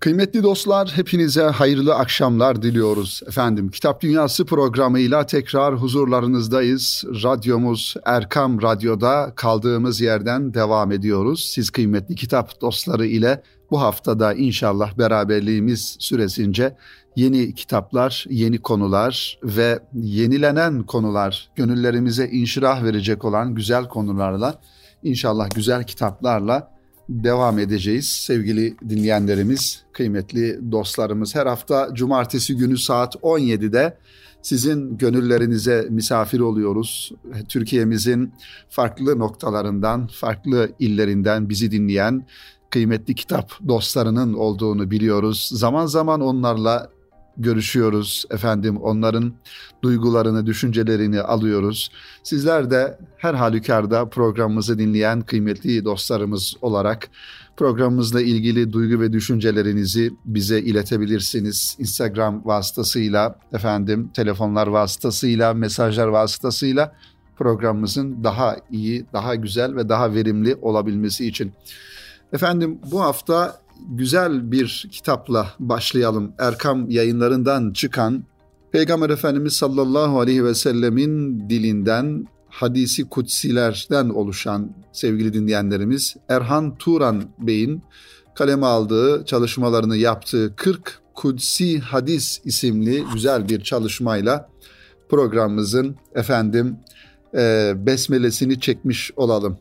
Kıymetli 0.00 0.42
dostlar 0.42 0.92
hepinize 0.94 1.42
hayırlı 1.42 1.94
akşamlar 1.94 2.62
diliyoruz 2.62 3.20
efendim. 3.26 3.70
Kitap 3.70 4.00
Dünyası 4.00 4.44
programıyla 4.44 5.26
tekrar 5.26 5.74
huzurlarınızdayız. 5.74 7.04
Radyomuz 7.24 7.94
Erkam 8.04 8.62
Radyo'da 8.62 9.32
kaldığımız 9.36 10.00
yerden 10.00 10.54
devam 10.54 10.92
ediyoruz. 10.92 11.50
Siz 11.54 11.70
kıymetli 11.70 12.14
kitap 12.14 12.60
dostları 12.60 13.06
ile 13.06 13.42
bu 13.70 13.80
haftada 13.80 14.34
inşallah 14.34 14.98
beraberliğimiz 14.98 15.96
süresince 15.98 16.76
yeni 17.16 17.54
kitaplar, 17.54 18.26
yeni 18.30 18.58
konular 18.58 19.38
ve 19.42 19.78
yenilenen 19.94 20.82
konular, 20.82 21.50
gönüllerimize 21.54 22.26
inşirah 22.26 22.84
verecek 22.84 23.24
olan 23.24 23.54
güzel 23.54 23.88
konularla, 23.88 24.60
inşallah 25.02 25.50
güzel 25.54 25.84
kitaplarla 25.84 26.79
devam 27.10 27.58
edeceğiz. 27.58 28.06
Sevgili 28.06 28.76
dinleyenlerimiz, 28.88 29.82
kıymetli 29.92 30.72
dostlarımız 30.72 31.34
her 31.34 31.46
hafta 31.46 31.88
cumartesi 31.94 32.56
günü 32.56 32.78
saat 32.78 33.14
17'de 33.14 33.98
sizin 34.42 34.98
gönüllerinize 34.98 35.86
misafir 35.90 36.40
oluyoruz. 36.40 37.12
Türkiye'mizin 37.48 38.32
farklı 38.68 39.18
noktalarından, 39.18 40.06
farklı 40.06 40.72
illerinden 40.78 41.48
bizi 41.48 41.70
dinleyen 41.70 42.26
kıymetli 42.70 43.14
kitap 43.14 43.52
dostlarının 43.68 44.34
olduğunu 44.34 44.90
biliyoruz. 44.90 45.50
Zaman 45.52 45.86
zaman 45.86 46.20
onlarla 46.20 46.90
görüşüyoruz 47.36 48.24
efendim. 48.30 48.76
Onların 48.76 49.32
duygularını, 49.82 50.46
düşüncelerini 50.46 51.20
alıyoruz. 51.20 51.90
Sizler 52.22 52.70
de 52.70 52.98
her 53.16 53.34
halükarda 53.34 54.08
programımızı 54.08 54.78
dinleyen 54.78 55.20
kıymetli 55.20 55.84
dostlarımız 55.84 56.54
olarak 56.62 57.08
programımızla 57.56 58.20
ilgili 58.20 58.72
duygu 58.72 59.00
ve 59.00 59.12
düşüncelerinizi 59.12 60.12
bize 60.24 60.60
iletebilirsiniz. 60.60 61.76
Instagram 61.78 62.42
vasıtasıyla, 62.44 63.38
efendim 63.52 64.10
telefonlar 64.14 64.66
vasıtasıyla, 64.66 65.54
mesajlar 65.54 66.06
vasıtasıyla 66.06 66.92
programımızın 67.36 68.24
daha 68.24 68.56
iyi, 68.70 69.06
daha 69.12 69.34
güzel 69.34 69.76
ve 69.76 69.88
daha 69.88 70.14
verimli 70.14 70.54
olabilmesi 70.62 71.26
için. 71.26 71.52
Efendim 72.32 72.78
bu 72.92 73.00
hafta 73.00 73.60
güzel 73.88 74.52
bir 74.52 74.88
kitapla 74.92 75.46
başlayalım. 75.58 76.32
Erkam 76.38 76.90
yayınlarından 76.90 77.72
çıkan 77.72 78.24
Peygamber 78.72 79.10
Efendimiz 79.10 79.52
sallallahu 79.52 80.20
aleyhi 80.20 80.44
ve 80.44 80.54
sellemin 80.54 81.40
dilinden 81.50 82.26
hadisi 82.48 83.08
kutsilerden 83.08 84.08
oluşan 84.08 84.72
sevgili 84.92 85.32
dinleyenlerimiz 85.34 86.16
Erhan 86.28 86.76
Turan 86.76 87.24
Bey'in 87.38 87.82
kaleme 88.34 88.66
aldığı, 88.66 89.24
çalışmalarını 89.24 89.96
yaptığı 89.96 90.56
40 90.56 91.00
Kudsi 91.14 91.80
Hadis 91.80 92.40
isimli 92.44 93.04
güzel 93.14 93.48
bir 93.48 93.60
çalışmayla 93.60 94.48
programımızın 95.08 95.96
efendim 96.14 96.76
e, 97.34 97.72
besmelesini 97.76 98.60
çekmiş 98.60 99.10
olalım. 99.16 99.58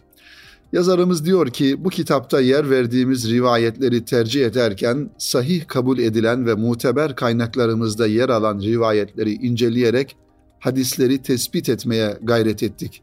Yazarımız 0.74 1.26
diyor 1.26 1.48
ki 1.48 1.84
bu 1.86 1.90
kitapta 1.90 2.42
yer 2.42 2.70
verdiğimiz 2.70 3.32
rivayetleri 3.32 4.06
tercih 4.06 4.46
ederken 4.46 5.10
sahih 5.18 5.68
kabul 5.68 6.00
edilen 6.00 6.46
ve 6.46 6.54
muteber 6.54 7.16
kaynaklarımızda 7.16 8.08
yer 8.08 8.30
alan 8.30 8.60
rivayetleri 8.62 9.34
inceleyerek 9.34 10.18
hadisleri 10.60 11.22
tespit 11.22 11.70
etmeye 11.70 12.18
gayret 12.24 12.64
ettik. 12.64 13.02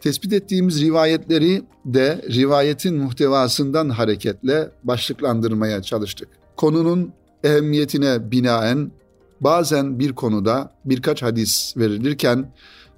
Tespit 0.00 0.32
ettiğimiz 0.32 0.82
rivayetleri 0.82 1.62
de 1.84 2.22
rivayetin 2.30 2.96
muhtevasından 2.96 3.88
hareketle 3.88 4.70
başlıklandırmaya 4.84 5.82
çalıştık. 5.82 6.28
Konunun 6.56 7.12
ehemmiyetine 7.44 8.30
binaen 8.30 8.90
bazen 9.40 9.98
bir 9.98 10.12
konuda 10.12 10.72
birkaç 10.84 11.22
hadis 11.22 11.76
verilirken 11.76 12.52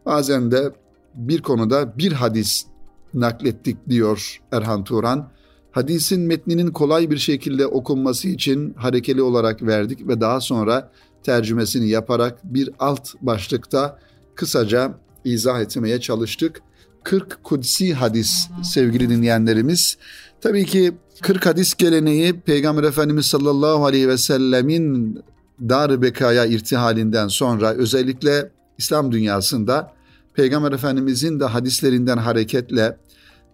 bazen 0.07 0.51
de 0.51 0.73
bir 1.15 1.43
konuda 1.43 1.99
bir 1.99 2.13
hadis 2.13 2.70
naklettik 3.15 3.77
diyor 3.89 4.41
Erhan 4.53 4.85
Turan. 4.85 5.31
Hadisin 5.71 6.21
metninin 6.21 6.71
kolay 6.71 7.11
bir 7.11 7.19
şekilde 7.19 7.67
okunması 7.67 8.29
için 8.29 8.75
harekeli 8.75 9.23
olarak 9.23 9.63
verdik 9.63 10.09
ve 10.09 10.21
daha 10.21 10.41
sonra 10.41 10.93
tercümesini 11.23 11.89
yaparak 11.89 12.39
bir 12.45 12.71
alt 12.79 13.09
başlıkta 13.21 13.99
kısaca 14.35 14.95
izah 15.25 15.61
etmeye 15.61 16.01
çalıştık. 16.01 16.63
40 17.05 17.45
kudsi 17.45 17.95
hadis 17.95 18.49
sevgili 18.63 19.09
dinleyenlerimiz. 19.09 19.99
Tabii 20.41 20.67
ki 20.67 20.93
40 21.23 21.47
hadis 21.47 21.75
geleneği 21.75 22.41
Peygamber 22.41 22.83
Efendimiz 22.83 23.27
sallallahu 23.27 23.87
aleyhi 23.87 24.09
ve 24.09 24.19
sellemin 24.19 25.19
dar 25.61 26.03
bekaya 26.03 26.47
irtihalinden 26.47 27.29
sonra 27.29 27.73
özellikle 27.73 28.51
İslam 28.79 29.13
dünyasında 29.13 29.93
Peygamber 30.41 30.73
Efendimizin 30.73 31.41
de 31.41 31.45
hadislerinden 31.45 32.17
hareketle 32.17 32.97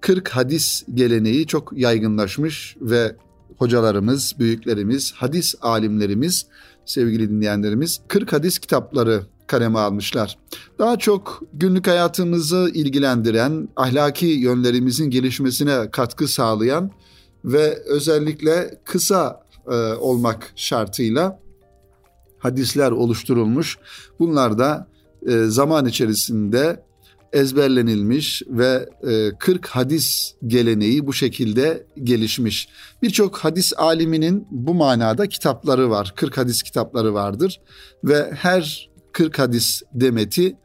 40 0.00 0.28
hadis 0.28 0.84
geleneği 0.94 1.46
çok 1.46 1.72
yaygınlaşmış 1.78 2.76
ve 2.80 3.16
hocalarımız, 3.58 4.34
büyüklerimiz, 4.38 5.12
hadis 5.12 5.54
alimlerimiz, 5.62 6.46
sevgili 6.84 7.30
dinleyenlerimiz 7.30 8.00
40 8.08 8.32
hadis 8.32 8.58
kitapları 8.58 9.22
kaleme 9.46 9.78
almışlar. 9.78 10.38
Daha 10.78 10.98
çok 10.98 11.42
günlük 11.52 11.86
hayatımızı 11.86 12.70
ilgilendiren, 12.74 13.68
ahlaki 13.76 14.26
yönlerimizin 14.26 15.10
gelişmesine 15.10 15.90
katkı 15.90 16.28
sağlayan 16.28 16.90
ve 17.44 17.82
özellikle 17.86 18.80
kısa 18.84 19.44
e, 19.66 19.74
olmak 19.76 20.52
şartıyla 20.56 21.40
hadisler 22.38 22.90
oluşturulmuş. 22.90 23.78
Bunlar 24.18 24.58
da 24.58 24.88
zaman 25.48 25.86
içerisinde 25.86 26.86
ezberlenilmiş 27.32 28.42
ve 28.48 28.88
40 29.38 29.66
e, 29.66 29.68
hadis 29.68 30.34
geleneği 30.46 31.06
bu 31.06 31.12
şekilde 31.12 31.86
gelişmiş. 32.02 32.68
Birçok 33.02 33.38
hadis 33.38 33.72
aliminin 33.76 34.46
bu 34.50 34.74
manada 34.74 35.26
kitapları 35.26 35.90
var. 35.90 36.12
40 36.16 36.38
hadis 36.38 36.62
kitapları 36.62 37.14
vardır 37.14 37.60
ve 38.04 38.30
her 38.34 38.90
40 39.12 39.38
hadis 39.38 39.82
demeti 39.94 40.56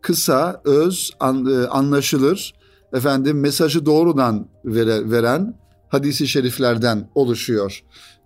kısa, 0.00 0.62
öz, 0.64 1.10
e, 1.20 1.24
anlaşılır, 1.66 2.54
efendim 2.92 3.40
mesajı 3.40 3.86
doğrudan 3.86 4.48
vere, 4.64 5.10
veren 5.10 5.54
hadisi 5.88 6.28
şeriflerden 6.28 7.10
oluşuyor. 7.14 7.84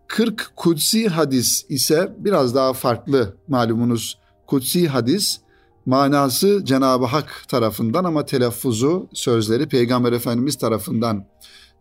40 0.08 0.52
kutsi 0.56 1.08
hadis 1.08 1.64
ise 1.68 2.12
biraz 2.18 2.54
daha 2.54 2.72
farklı 2.72 3.36
malumunuz. 3.48 4.18
Kutsi 4.46 4.88
hadis 4.88 5.40
manası 5.86 6.64
Cenab-ı 6.64 7.04
Hak 7.04 7.44
tarafından 7.48 8.04
ama 8.04 8.26
telaffuzu, 8.26 9.08
sözleri 9.12 9.68
Peygamber 9.68 10.12
Efendimiz 10.12 10.58
tarafından 10.58 11.24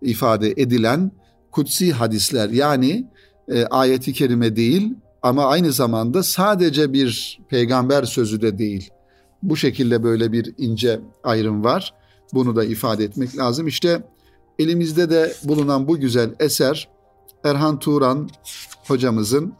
ifade 0.01 0.51
edilen 0.51 1.11
kutsi 1.51 1.91
hadisler. 1.91 2.49
Yani 2.49 3.07
e, 3.47 3.65
ayeti 3.65 4.13
kerime 4.13 4.55
değil 4.55 4.93
ama 5.21 5.45
aynı 5.45 5.71
zamanda 5.71 6.23
sadece 6.23 6.93
bir 6.93 7.39
peygamber 7.49 8.03
sözü 8.03 8.41
de 8.41 8.57
değil. 8.57 8.89
Bu 9.43 9.57
şekilde 9.57 10.03
böyle 10.03 10.31
bir 10.31 10.53
ince 10.57 10.99
ayrım 11.23 11.63
var. 11.63 11.93
Bunu 12.33 12.55
da 12.55 12.63
ifade 12.63 13.03
etmek 13.03 13.37
lazım. 13.37 13.67
İşte 13.67 14.03
elimizde 14.59 15.09
de 15.09 15.33
bulunan 15.43 15.87
bu 15.87 15.99
güzel 15.99 16.35
eser 16.39 16.89
Erhan 17.43 17.79
Turan 17.79 18.29
hocamızın 18.87 19.53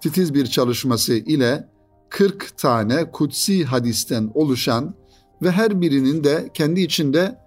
titiz 0.00 0.34
bir 0.34 0.46
çalışması 0.46 1.14
ile 1.14 1.68
40 2.14 2.58
tane 2.58 3.10
kutsi 3.10 3.64
hadisten 3.64 4.30
oluşan 4.34 4.94
ve 5.42 5.50
her 5.50 5.80
birinin 5.80 6.24
de 6.24 6.50
kendi 6.54 6.80
içinde 6.80 7.38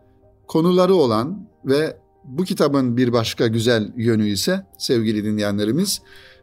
konuları 0.47 0.95
olan 0.95 1.47
ve 1.65 1.97
bu 2.23 2.43
kitabın 2.43 2.97
bir 2.97 3.13
başka 3.13 3.47
güzel 3.47 3.93
yönü 3.97 4.29
ise 4.29 4.65
sevgili 4.77 5.23
dinleyenlerimiz 5.23 6.01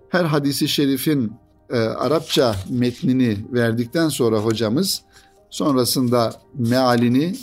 her 0.09 0.25
hadisi 0.25 0.69
şerifin 0.69 1.33
e, 1.71 1.79
Arapça 1.79 2.57
metnini 2.71 3.37
verdikten 3.53 4.09
sonra 4.09 4.39
hocamız 4.39 5.03
sonrasında 5.51 6.33
mealini 6.55 7.37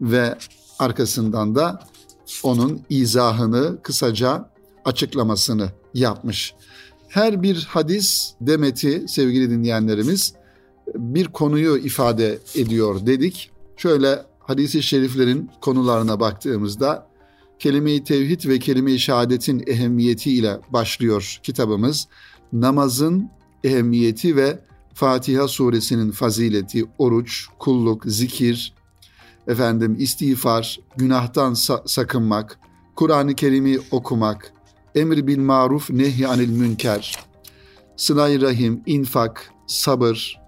ve 0.00 0.38
arkasından 0.78 1.54
da 1.54 1.82
onun 2.42 2.80
izahını 2.90 3.82
kısaca 3.82 4.50
açıklamasını 4.84 5.68
yapmış. 5.94 6.54
Her 7.16 7.42
bir 7.42 7.64
hadis 7.70 8.34
demeti 8.40 9.04
sevgili 9.08 9.50
dinleyenlerimiz 9.50 10.34
bir 10.94 11.28
konuyu 11.28 11.78
ifade 11.78 12.38
ediyor 12.54 13.06
dedik. 13.06 13.50
Şöyle 13.76 14.22
hadisi 14.38 14.82
şeriflerin 14.82 15.50
konularına 15.60 16.20
baktığımızda 16.20 17.06
kelime-i 17.58 18.04
tevhid 18.04 18.48
ve 18.48 18.58
kelime-i 18.58 18.98
şehadetin 18.98 19.64
ehemmiyeti 19.66 20.32
ile 20.32 20.60
başlıyor 20.70 21.40
kitabımız. 21.42 22.08
Namazın 22.52 23.30
ehemmiyeti 23.64 24.36
ve 24.36 24.58
Fatiha 24.94 25.48
suresinin 25.48 26.10
fazileti, 26.10 26.84
oruç, 26.98 27.46
kulluk, 27.58 28.04
zikir, 28.06 28.74
efendim 29.48 29.96
istiğfar, 29.98 30.80
günahtan 30.96 31.52
sa- 31.52 31.88
sakınmak, 31.88 32.58
Kur'an-ı 32.96 33.34
Kerim'i 33.34 33.78
okumak, 33.90 34.52
emri 34.96 35.26
bil 35.26 35.38
maruf, 35.38 35.90
nehy 35.90 36.26
anil 36.26 36.50
münker, 36.50 37.16
sınay 37.96 38.40
rahim, 38.40 38.82
infak, 38.86 39.50
sabır, 39.66 40.40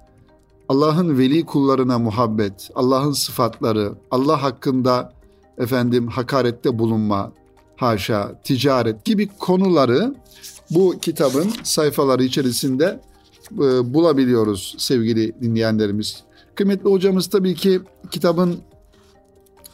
Allah'ın 0.68 1.18
veli 1.18 1.46
kullarına 1.46 1.98
muhabbet, 1.98 2.70
Allah'ın 2.74 3.12
sıfatları, 3.12 3.92
Allah 4.10 4.42
hakkında 4.42 5.12
efendim 5.58 6.08
hakarette 6.08 6.78
bulunma, 6.78 7.32
haşa, 7.76 8.40
ticaret 8.44 9.04
gibi 9.04 9.28
konuları 9.38 10.14
bu 10.70 10.94
kitabın 11.02 11.52
sayfaları 11.62 12.24
içerisinde 12.24 13.00
e, 13.52 13.94
bulabiliyoruz 13.94 14.74
sevgili 14.78 15.40
dinleyenlerimiz. 15.40 16.22
Kıymetli 16.54 16.90
hocamız 16.90 17.26
tabii 17.26 17.54
ki 17.54 17.80
kitabın 18.10 18.58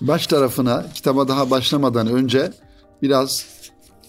baş 0.01 0.27
tarafına, 0.27 0.87
kitaba 0.95 1.29
daha 1.29 1.51
başlamadan 1.51 2.07
önce 2.07 2.53
biraz 3.03 3.54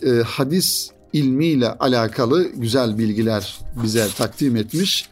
e, 0.06 0.10
hadis 0.10 0.92
ilmiyle 1.14 1.72
alakalı 1.72 2.48
güzel 2.48 2.98
bilgiler 2.98 3.60
bize 3.84 4.08
takdim 4.18 4.56
etmiş. 4.56 5.10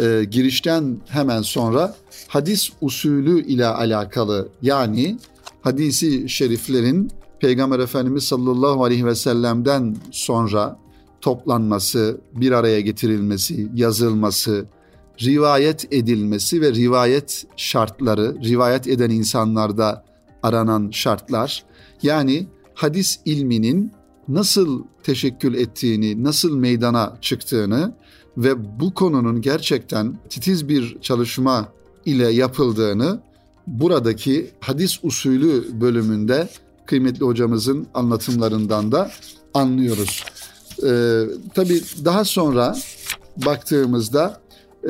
E, 0.00 0.24
girişten 0.30 1.00
hemen 1.08 1.42
sonra 1.42 1.96
hadis 2.28 2.70
usulü 2.80 3.46
ile 3.46 3.66
alakalı 3.66 4.48
yani 4.62 5.18
hadisi 5.60 6.28
şeriflerin 6.28 7.10
Peygamber 7.40 7.78
Efendimiz 7.78 8.24
sallallahu 8.24 8.84
aleyhi 8.84 9.06
ve 9.06 9.14
sellem'den 9.14 9.96
sonra 10.10 10.78
toplanması, 11.20 12.20
bir 12.32 12.52
araya 12.52 12.80
getirilmesi, 12.80 13.68
yazılması, 13.74 14.66
rivayet 15.22 15.92
edilmesi 15.92 16.60
ve 16.60 16.72
rivayet 16.72 17.46
şartları, 17.56 18.36
rivayet 18.44 18.88
eden 18.88 19.10
insanlarda 19.10 20.04
aranan 20.42 20.90
şartlar, 20.90 21.64
yani 22.02 22.46
hadis 22.74 23.20
ilminin 23.24 23.92
nasıl 24.28 24.82
teşekkül 25.02 25.54
ettiğini, 25.54 26.24
nasıl 26.24 26.56
meydana 26.56 27.18
çıktığını 27.20 27.92
ve 28.36 28.80
bu 28.80 28.94
konunun 28.94 29.40
gerçekten 29.40 30.18
titiz 30.30 30.68
bir 30.68 30.98
çalışma 31.00 31.68
ile 32.06 32.28
yapıldığını 32.28 33.20
buradaki 33.66 34.50
hadis 34.60 34.98
usulü 35.02 35.80
bölümünde 35.80 36.48
kıymetli 36.86 37.24
hocamızın 37.24 37.86
anlatımlarından 37.94 38.92
da 38.92 39.10
anlıyoruz. 39.54 40.24
Ee, 40.86 41.22
tabii 41.54 41.82
daha 42.04 42.24
sonra 42.24 42.76
baktığımızda 43.46 44.40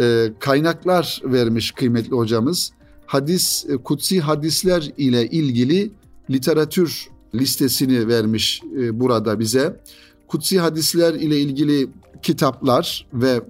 e, 0.01 0.33
kaynaklar 0.39 1.21
vermiş 1.25 1.71
kıymetli 1.71 2.11
hocamız. 2.11 2.73
Hadis, 3.07 3.67
e, 3.69 3.77
kutsi 3.77 4.21
hadisler 4.21 4.93
ile 4.97 5.27
ilgili 5.27 5.93
literatür 6.31 7.09
listesini 7.35 8.09
vermiş 8.09 8.63
e, 8.79 9.01
burada 9.01 9.39
bize. 9.41 9.81
Kutsi 10.29 10.59
hadisler 10.59 11.15
ile 11.15 11.41
ilgili 11.41 11.89
kitaplar 12.23 13.07
ve 13.13 13.41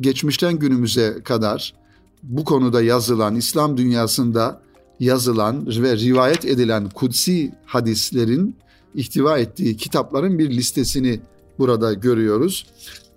geçmişten 0.00 0.58
günümüze 0.58 1.22
kadar 1.24 1.74
bu 2.22 2.44
konuda 2.44 2.82
yazılan, 2.82 3.36
İslam 3.36 3.76
dünyasında 3.76 4.60
yazılan 5.00 5.66
ve 5.66 5.96
rivayet 5.96 6.44
edilen 6.44 6.90
kutsi 6.90 7.52
hadislerin 7.66 8.56
ihtiva 8.94 9.38
ettiği 9.38 9.76
kitapların 9.76 10.38
bir 10.38 10.50
listesini 10.50 11.20
burada 11.58 11.92
görüyoruz. 11.92 12.66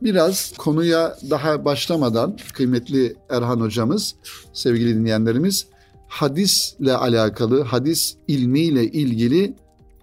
Biraz 0.02 0.54
konuya 0.58 1.18
daha 1.30 1.66
başlamadan 1.66 2.38
kıymetli 2.54 3.16
Erhan 3.30 3.60
hocamız, 3.60 4.16
sevgili 4.54 4.96
dinleyenlerimiz 4.96 5.66
hadisle 6.08 6.94
alakalı, 6.94 7.62
hadis 7.62 8.16
ilmiyle 8.28 8.86
ilgili 8.92 9.54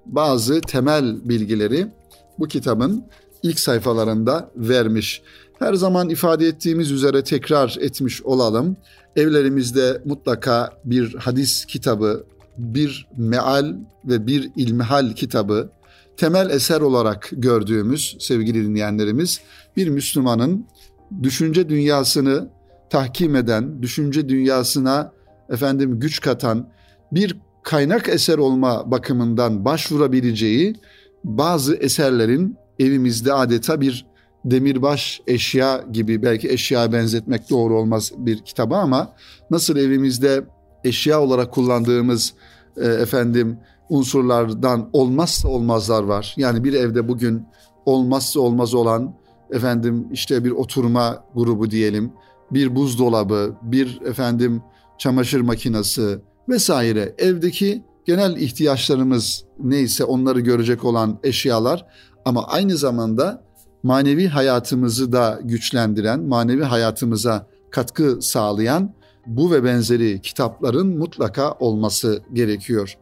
bazı 0.07 0.61
temel 0.61 1.29
bilgileri 1.29 1.87
bu 2.39 2.49
kitabın 2.49 3.05
ilk 3.43 3.61
sayfalarında 3.61 4.51
vermiş. 4.57 5.23
Her 5.59 5.75
zaman 5.75 6.11
ifade 6.11 6.47
ettiğimiz 6.47 6.91
üzere 6.91 7.25
tekrar 7.25 7.77
etmiş 7.81 8.23
olalım. 8.23 8.77
Evlerimizde 9.17 10.03
mutlaka 10.05 10.71
bir 10.85 11.15
hadis 11.15 11.65
kitabı, 11.65 12.27
bir 12.59 13.09
meal 13.17 13.75
ve 14.05 14.27
bir 14.27 14.51
ilmihal 14.57 15.13
kitabı 15.13 15.71
temel 16.17 16.51
eser 16.51 16.81
olarak 16.81 17.29
gördüğümüz 17.33 18.17
sevgili 18.21 18.65
dinleyenlerimiz 18.65 19.41
bir 19.77 19.89
Müslümanın 19.89 20.67
düşünce 21.23 21.69
dünyasını 21.69 22.49
tahkim 22.91 23.37
eden, 23.37 23.83
düşünce 23.83 24.29
dünyasına 24.29 25.13
efendim 25.51 26.01
güç 26.01 26.21
katan 26.21 26.69
bir 27.13 27.37
kaynak 27.65 28.09
eser 28.09 28.39
olma 28.39 28.91
bakımından 28.91 29.65
başvurabileceği 29.65 30.75
bazı 31.25 31.75
eserlerin 31.75 32.57
evimizde 32.79 33.33
adeta 33.33 33.81
bir 33.81 34.07
demirbaş 34.45 35.21
eşya 35.27 35.85
gibi 35.93 36.23
belki 36.23 36.49
eşya 36.51 36.93
benzetmek 36.93 37.51
doğru 37.51 37.79
olmaz 37.79 38.13
bir 38.17 38.39
kitaba 38.39 38.79
ama 38.79 39.13
nasıl 39.51 39.77
evimizde 39.77 40.45
eşya 40.85 41.21
olarak 41.23 41.53
kullandığımız 41.53 42.35
e, 42.77 42.87
efendim 42.87 43.59
unsurlardan 43.89 44.91
olmazsa 44.93 45.49
olmazlar 45.49 46.03
var. 46.03 46.35
Yani 46.37 46.65
bir 46.65 46.73
evde 46.73 47.09
bugün 47.09 47.47
olmazsa 47.87 48.41
olmaz 48.41 48.75
olan 48.75 49.15
efendim 49.51 50.09
işte 50.13 50.45
bir 50.45 50.51
oturma 50.51 51.25
grubu 51.35 51.71
diyelim, 51.71 52.13
bir 52.51 52.75
buzdolabı, 52.75 53.55
bir 53.63 54.01
efendim 54.01 54.63
çamaşır 54.99 55.41
makinesi 55.41 56.19
vesaire 56.49 57.15
evdeki 57.19 57.83
genel 58.05 58.37
ihtiyaçlarımız 58.37 59.45
neyse 59.59 60.05
onları 60.05 60.41
görecek 60.41 60.85
olan 60.85 61.19
eşyalar 61.23 61.87
ama 62.25 62.47
aynı 62.47 62.77
zamanda 62.77 63.45
manevi 63.83 64.29
hayatımızı 64.29 65.13
da 65.13 65.41
güçlendiren, 65.45 66.21
manevi 66.21 66.63
hayatımıza 66.63 67.47
katkı 67.71 68.19
sağlayan 68.23 68.95
bu 69.27 69.51
ve 69.51 69.65
benzeri 69.65 70.21
kitapların 70.23 70.99
mutlaka 70.99 71.53
olması 71.53 72.23
gerekiyor. 72.33 72.99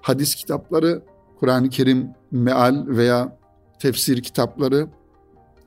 Hadis 0.00 0.34
kitapları, 0.34 1.02
Kur'an-ı 1.40 1.68
Kerim 1.68 2.10
meal 2.30 2.86
veya 2.86 3.36
tefsir 3.78 4.22
kitapları, 4.22 4.88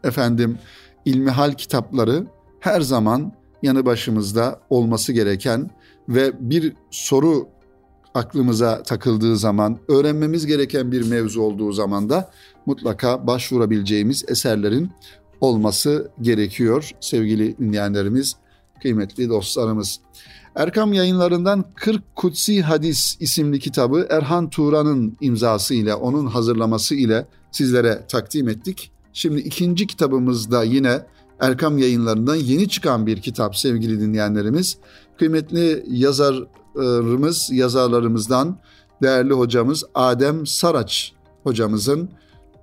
efendim 0.03 0.57
ilmihal 1.05 1.53
kitapları 1.53 2.27
her 2.59 2.81
zaman 2.81 3.31
yanı 3.63 3.85
başımızda 3.85 4.59
olması 4.69 5.13
gereken 5.13 5.69
ve 6.09 6.33
bir 6.39 6.73
soru 6.91 7.47
aklımıza 8.13 8.83
takıldığı 8.83 9.37
zaman, 9.37 9.77
öğrenmemiz 9.87 10.45
gereken 10.45 10.91
bir 10.91 11.09
mevzu 11.09 11.41
olduğu 11.41 11.71
zaman 11.71 12.09
da 12.09 12.31
mutlaka 12.65 13.27
başvurabileceğimiz 13.27 14.25
eserlerin 14.27 14.91
olması 15.41 16.11
gerekiyor 16.21 16.91
sevgili 16.99 17.57
dinleyenlerimiz, 17.57 18.35
kıymetli 18.81 19.29
dostlarımız. 19.29 19.99
Erkam 20.55 20.93
yayınlarından 20.93 21.65
40 21.75 22.15
Kutsi 22.15 22.61
Hadis 22.61 23.17
isimli 23.19 23.59
kitabı 23.59 24.07
Erhan 24.09 24.49
Turan'ın 24.49 25.17
imzası 25.21 25.73
ile 25.73 25.95
onun 25.95 26.25
hazırlaması 26.27 26.95
ile 26.95 27.25
sizlere 27.51 28.05
takdim 28.07 28.49
ettik. 28.49 28.91
Şimdi 29.13 29.39
ikinci 29.39 29.87
kitabımızda 29.87 30.63
yine 30.63 31.01
Erkam 31.39 31.77
yayınlarından 31.77 32.35
yeni 32.35 32.69
çıkan 32.69 33.07
bir 33.07 33.21
kitap 33.21 33.57
sevgili 33.57 34.01
dinleyenlerimiz. 34.01 34.77
Kıymetli 35.17 35.85
yazarımız, 35.87 37.49
yazarlarımızdan 37.51 38.57
değerli 39.01 39.33
hocamız 39.33 39.83
Adem 39.95 40.45
Saraç 40.45 41.13
hocamızın 41.43 42.09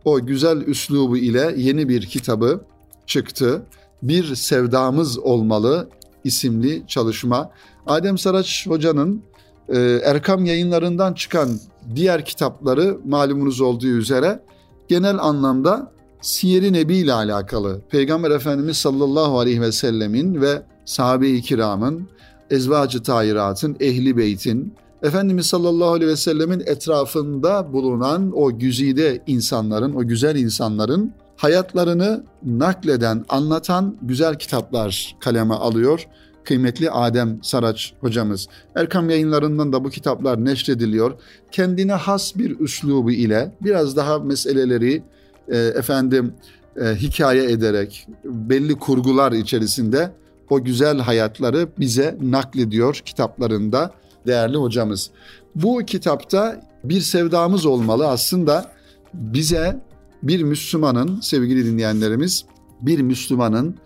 o 0.05 0.27
güzel 0.27 0.57
üslubu 0.57 1.17
ile 1.17 1.55
yeni 1.57 1.89
bir 1.89 2.07
kitabı 2.07 2.61
çıktı. 3.07 3.63
Bir 4.03 4.35
Sevdamız 4.35 5.19
Olmalı 5.19 5.89
isimli 6.25 6.85
çalışma. 6.87 7.51
Adem 7.87 8.19
Saraç 8.19 8.67
Hoca'nın 8.69 9.23
e, 9.69 10.01
Erkam 10.05 10.45
yayınlarından 10.45 11.15
çıkan 11.15 11.61
diğer 11.95 12.25
kitapları 12.25 12.99
malumunuz 13.05 13.61
olduğu 13.61 13.87
üzere 13.87 14.43
genel 14.89 15.19
anlamda 15.19 15.93
Siyer-i 16.21 16.73
Nebi 16.73 16.97
ile 16.97 17.13
alakalı 17.13 17.81
Peygamber 17.91 18.31
Efendimiz 18.31 18.77
sallallahu 18.77 19.39
aleyhi 19.39 19.61
ve 19.61 19.73
sellemin 19.73 20.41
ve 20.41 20.63
sahabe-i 20.85 21.43
kiramın, 21.43 22.09
ezvacı 22.53 23.03
tayiratın, 23.03 23.77
ehli 23.81 24.17
beytin, 24.17 24.75
Efendimiz 25.03 25.47
sallallahu 25.47 25.89
aleyhi 25.89 26.11
ve 26.11 26.17
sellemin 26.17 26.61
etrafında 26.61 27.73
bulunan 27.73 28.33
o 28.35 28.59
güzide 28.59 29.23
insanların, 29.27 29.95
o 29.95 30.07
güzel 30.07 30.37
insanların 30.37 31.13
hayatlarını 31.37 32.25
nakleden, 32.43 33.25
anlatan 33.29 33.97
güzel 34.03 34.39
kitaplar 34.39 35.17
kaleme 35.21 35.55
alıyor 35.55 36.07
kıymetli 36.45 36.91
Adem 36.91 37.39
Saraç 37.43 37.95
hocamız. 38.01 38.49
Erkam 38.75 39.11
yayınlarından 39.11 39.73
da 39.73 39.85
bu 39.85 39.91
kitaplar 39.91 40.45
neşrediliyor. 40.45 41.13
Kendine 41.51 41.93
has 41.93 42.37
bir 42.37 42.61
üslubu 42.61 43.11
ile 43.11 43.53
biraz 43.61 43.97
daha 43.97 44.19
meseleleri 44.19 45.03
e, 45.49 45.59
efendim 45.59 46.35
e, 46.77 46.95
hikaye 46.95 47.45
ederek 47.45 48.07
belli 48.25 48.75
kurgular 48.75 49.33
içerisinde 49.33 50.11
o 50.51 50.65
güzel 50.65 50.99
hayatları 50.99 51.69
bize 51.79 52.19
naklediyor 52.23 52.95
kitaplarında 52.95 53.91
değerli 54.27 54.57
hocamız. 54.57 55.11
Bu 55.55 55.79
kitapta 55.87 56.61
bir 56.85 57.01
sevdamız 57.01 57.67
olmalı 57.67 58.09
aslında 58.09 58.73
bize 59.15 59.81
bir 60.23 60.43
Müslümanın 60.43 61.21
sevgili 61.21 61.67
dinleyenlerimiz 61.67 62.45
bir 62.81 63.01
Müslümanın 63.01 63.77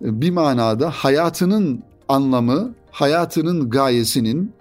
bir 0.00 0.30
manada 0.30 0.90
hayatının 0.90 1.82
anlamı, 2.08 2.74
hayatının 2.90 3.70
gayesinin 3.70 4.52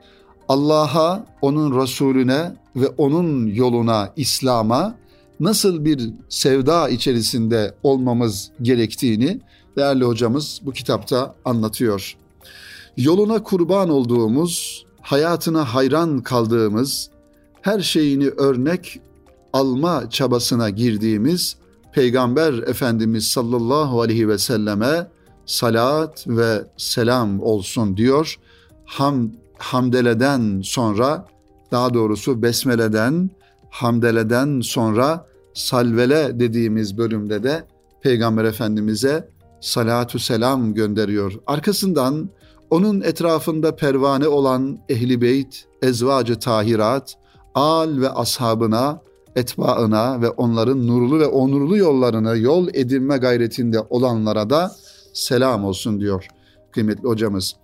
Allah'a, 0.47 1.25
onun 1.41 1.81
Resulüne 1.81 2.51
ve 2.75 2.87
onun 2.87 3.47
yoluna, 3.47 4.13
İslam'a 4.15 4.95
nasıl 5.39 5.85
bir 5.85 6.09
sevda 6.29 6.89
içerisinde 6.89 7.75
olmamız 7.83 8.51
gerektiğini 8.61 9.39
değerli 9.77 10.03
hocamız 10.03 10.61
bu 10.65 10.71
kitapta 10.71 11.35
anlatıyor. 11.45 12.17
Yoluna 12.97 13.43
kurban 13.43 13.89
olduğumuz, 13.89 14.85
hayatına 15.01 15.73
hayran 15.73 16.21
kaldığımız, 16.21 17.09
her 17.61 17.79
şeyini 17.79 18.27
örnek 18.27 19.01
alma 19.53 20.09
çabasına 20.09 20.69
girdiğimiz 20.69 21.55
Peygamber 21.93 22.53
Efendimiz 22.53 23.27
sallallahu 23.27 24.01
aleyhi 24.01 24.27
ve 24.27 24.37
selleme 24.37 25.07
salat 25.45 26.25
ve 26.27 26.63
selam 26.77 27.41
olsun 27.41 27.97
diyor. 27.97 28.39
Ham, 28.85 29.31
hamdeleden 29.57 30.61
sonra 30.63 31.27
daha 31.71 31.93
doğrusu 31.93 32.41
besmeleden, 32.41 33.29
hamdeleden 33.69 34.61
sonra 34.61 35.25
salvele 35.53 36.39
dediğimiz 36.39 36.97
bölümde 36.97 37.43
de 37.43 37.63
Peygamber 38.01 38.43
Efendimiz'e 38.43 39.27
salatu 39.61 40.19
selam 40.19 40.73
gönderiyor. 40.73 41.33
Arkasından 41.47 42.29
onun 42.69 43.01
etrafında 43.01 43.75
pervane 43.75 44.27
olan 44.27 44.79
ehli 44.89 45.21
beyt, 45.21 45.65
ezvacı 45.81 46.39
tahirat, 46.39 47.15
al 47.55 48.01
ve 48.01 48.09
ashabına, 48.09 49.01
etbaına 49.35 50.21
ve 50.21 50.29
onların 50.29 50.87
nurlu 50.87 51.19
ve 51.19 51.25
onurlu 51.25 51.77
yollarını 51.77 52.37
yol 52.37 52.67
edinme 52.73 53.17
gayretinde 53.17 53.79
olanlara 53.89 54.49
da 54.49 54.71
selam 55.13 55.65
olsun 55.65 55.99
diyor 55.99 56.27
kıymetli 56.71 57.03
hocamız. 57.07 57.55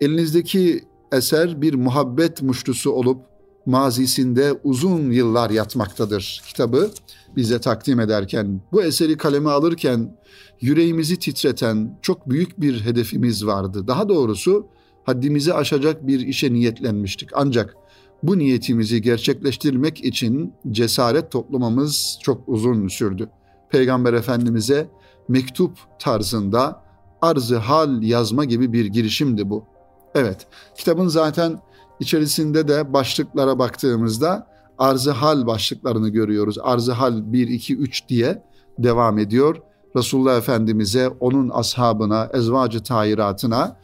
Elinizdeki 0.00 0.84
eser 1.12 1.62
bir 1.62 1.74
muhabbet 1.74 2.42
muştusu 2.42 2.90
olup 2.90 3.29
mazisinde 3.66 4.52
uzun 4.64 5.10
yıllar 5.10 5.50
yatmaktadır 5.50 6.42
kitabı 6.46 6.90
bize 7.36 7.60
takdim 7.60 8.00
ederken. 8.00 8.60
Bu 8.72 8.82
eseri 8.82 9.16
kaleme 9.16 9.50
alırken 9.50 10.16
yüreğimizi 10.60 11.18
titreten 11.18 11.98
çok 12.02 12.30
büyük 12.30 12.60
bir 12.60 12.80
hedefimiz 12.80 13.46
vardı. 13.46 13.86
Daha 13.86 14.08
doğrusu 14.08 14.66
haddimizi 15.04 15.54
aşacak 15.54 16.06
bir 16.06 16.20
işe 16.20 16.52
niyetlenmiştik. 16.52 17.30
Ancak 17.34 17.76
bu 18.22 18.38
niyetimizi 18.38 19.02
gerçekleştirmek 19.02 20.04
için 20.04 20.54
cesaret 20.70 21.30
toplamamız 21.30 22.18
çok 22.22 22.48
uzun 22.48 22.88
sürdü. 22.88 23.28
Peygamber 23.70 24.12
Efendimiz'e 24.12 24.88
mektup 25.28 25.78
tarzında 25.98 26.82
arzı 27.22 27.56
hal 27.56 28.02
yazma 28.02 28.44
gibi 28.44 28.72
bir 28.72 28.86
girişimdi 28.86 29.50
bu. 29.50 29.64
Evet, 30.14 30.46
kitabın 30.76 31.08
zaten 31.08 31.60
içerisinde 32.00 32.68
de 32.68 32.92
başlıklara 32.92 33.58
baktığımızda 33.58 34.46
arzı 34.78 35.10
hal 35.10 35.46
başlıklarını 35.46 36.08
görüyoruz. 36.08 36.58
Arzı 36.62 36.92
hal 36.92 37.32
1, 37.32 37.48
2, 37.48 37.76
3 37.76 38.08
diye 38.08 38.42
devam 38.78 39.18
ediyor. 39.18 39.56
Resulullah 39.96 40.38
Efendimiz'e, 40.38 41.08
onun 41.08 41.48
ashabına, 41.48 42.30
ezvacı 42.34 42.82
tahiratına 42.82 43.76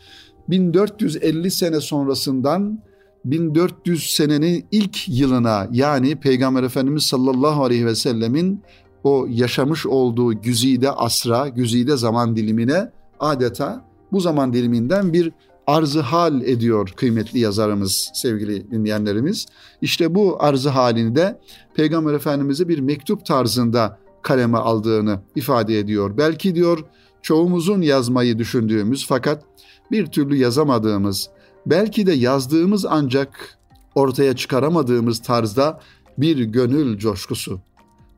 1450 0.48 1.50
sene 1.50 1.80
sonrasından 1.80 2.78
1400 3.24 4.10
senenin 4.10 4.66
ilk 4.70 5.08
yılına 5.08 5.68
yani 5.72 6.16
Peygamber 6.16 6.62
Efendimiz 6.62 7.02
sallallahu 7.02 7.64
aleyhi 7.64 7.86
ve 7.86 7.94
sellemin 7.94 8.62
o 9.04 9.26
yaşamış 9.30 9.86
olduğu 9.86 10.42
güzide 10.42 10.90
asra, 10.90 11.48
güzide 11.48 11.96
zaman 11.96 12.36
dilimine 12.36 12.90
adeta 13.20 13.84
bu 14.12 14.20
zaman 14.20 14.52
diliminden 14.52 15.12
bir 15.12 15.32
arzı 15.66 16.00
hal 16.00 16.42
ediyor 16.42 16.92
kıymetli 16.96 17.38
yazarımız, 17.38 18.10
sevgili 18.14 18.70
dinleyenlerimiz. 18.70 19.46
İşte 19.82 20.14
bu 20.14 20.42
arzı 20.42 20.68
halini 20.68 21.14
de 21.14 21.40
Peygamber 21.74 22.14
Efendimiz'e 22.14 22.68
bir 22.68 22.78
mektup 22.78 23.26
tarzında 23.26 23.98
kaleme 24.22 24.58
aldığını 24.58 25.20
ifade 25.34 25.78
ediyor. 25.78 26.16
Belki 26.16 26.54
diyor 26.54 26.84
çoğumuzun 27.22 27.82
yazmayı 27.82 28.38
düşündüğümüz 28.38 29.06
fakat 29.06 29.42
bir 29.90 30.06
türlü 30.06 30.36
yazamadığımız, 30.36 31.30
belki 31.66 32.06
de 32.06 32.12
yazdığımız 32.12 32.86
ancak 32.86 33.58
ortaya 33.94 34.36
çıkaramadığımız 34.36 35.22
tarzda 35.22 35.80
bir 36.18 36.38
gönül 36.38 36.98
coşkusu. 36.98 37.60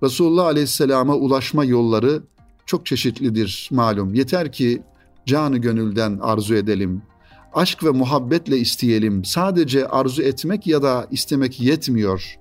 Resulullah 0.03 0.45
Aleyhisselam'a 0.45 1.15
ulaşma 1.15 1.65
yolları 1.65 2.23
çok 2.67 2.87
çeşitlidir 2.87 3.69
malum. 3.73 4.15
Yeter 4.15 4.53
ki 4.53 4.83
canı 5.27 5.59
gönülden 5.59 6.19
arzu 6.23 6.55
edelim. 6.55 7.03
Aşk 7.59 7.85
ve 7.85 7.91
muhabbetle 7.91 8.59
isteyelim. 8.59 9.25
Sadece 9.25 9.89
arzu 9.89 10.23
etmek 10.23 10.67
ya 10.67 10.83
da 10.83 11.07
istemek 11.11 11.61
yetmiyor. 11.61 12.39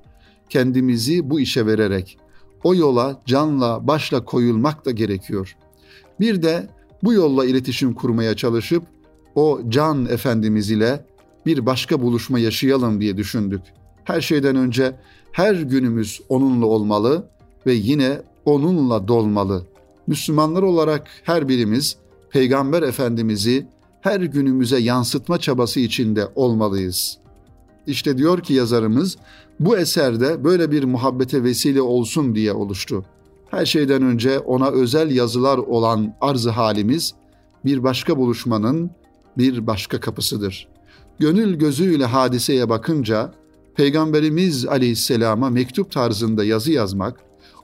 Kendimizi 0.49 1.29
bu 1.29 1.39
işe 1.39 1.65
vererek 1.65 2.17
o 2.63 2.75
yola 2.75 3.21
canla 3.25 3.87
başla 3.87 4.25
koyulmak 4.25 4.85
da 4.85 4.91
gerekiyor. 4.91 5.55
Bir 6.19 6.41
de 6.41 6.69
bu 7.03 7.13
yolla 7.13 7.45
iletişim 7.45 7.93
kurmaya 7.93 8.35
çalışıp 8.35 8.83
o 9.35 9.61
can 9.69 10.05
efendimiz 10.05 10.71
ile 10.71 11.05
bir 11.45 11.65
başka 11.65 12.01
buluşma 12.01 12.39
yaşayalım 12.39 13.01
diye 13.01 13.17
düşündük. 13.17 13.61
Her 14.03 14.21
şeyden 14.21 14.55
önce 14.55 14.95
her 15.31 15.55
günümüz 15.55 16.21
onunla 16.29 16.65
olmalı 16.65 17.27
ve 17.65 17.73
yine 17.73 18.21
onunla 18.45 19.07
dolmalı. 19.07 19.65
Müslümanlar 20.07 20.63
olarak 20.63 21.07
her 21.23 21.49
birimiz 21.49 21.97
Peygamber 22.29 22.81
Efendimiz'i 22.81 23.67
her 24.07 24.19
günümüze 24.19 24.79
yansıtma 24.79 25.37
çabası 25.37 25.79
içinde 25.79 26.27
olmalıyız. 26.35 27.17
İşte 27.87 28.17
diyor 28.17 28.41
ki 28.41 28.53
yazarımız, 28.53 29.17
bu 29.59 29.77
eserde 29.77 30.43
böyle 30.43 30.71
bir 30.71 30.83
muhabbete 30.83 31.43
vesile 31.43 31.81
olsun 31.81 32.35
diye 32.35 32.53
oluştu. 32.53 33.05
Her 33.51 33.65
şeyden 33.65 34.01
önce 34.01 34.39
ona 34.39 34.69
özel 34.69 35.11
yazılar 35.11 35.57
olan 35.57 36.13
arz 36.21 36.47
halimiz 36.47 37.13
bir 37.65 37.83
başka 37.83 38.17
buluşmanın 38.17 38.91
bir 39.37 39.67
başka 39.67 39.99
kapısıdır. 39.99 40.67
Gönül 41.19 41.55
gözüyle 41.55 42.05
hadiseye 42.05 42.69
bakınca 42.69 43.31
Peygamberimiz 43.75 44.65
Aleyhisselam'a 44.65 45.49
mektup 45.49 45.91
tarzında 45.91 46.43
yazı 46.43 46.71
yazmak, 46.71 47.19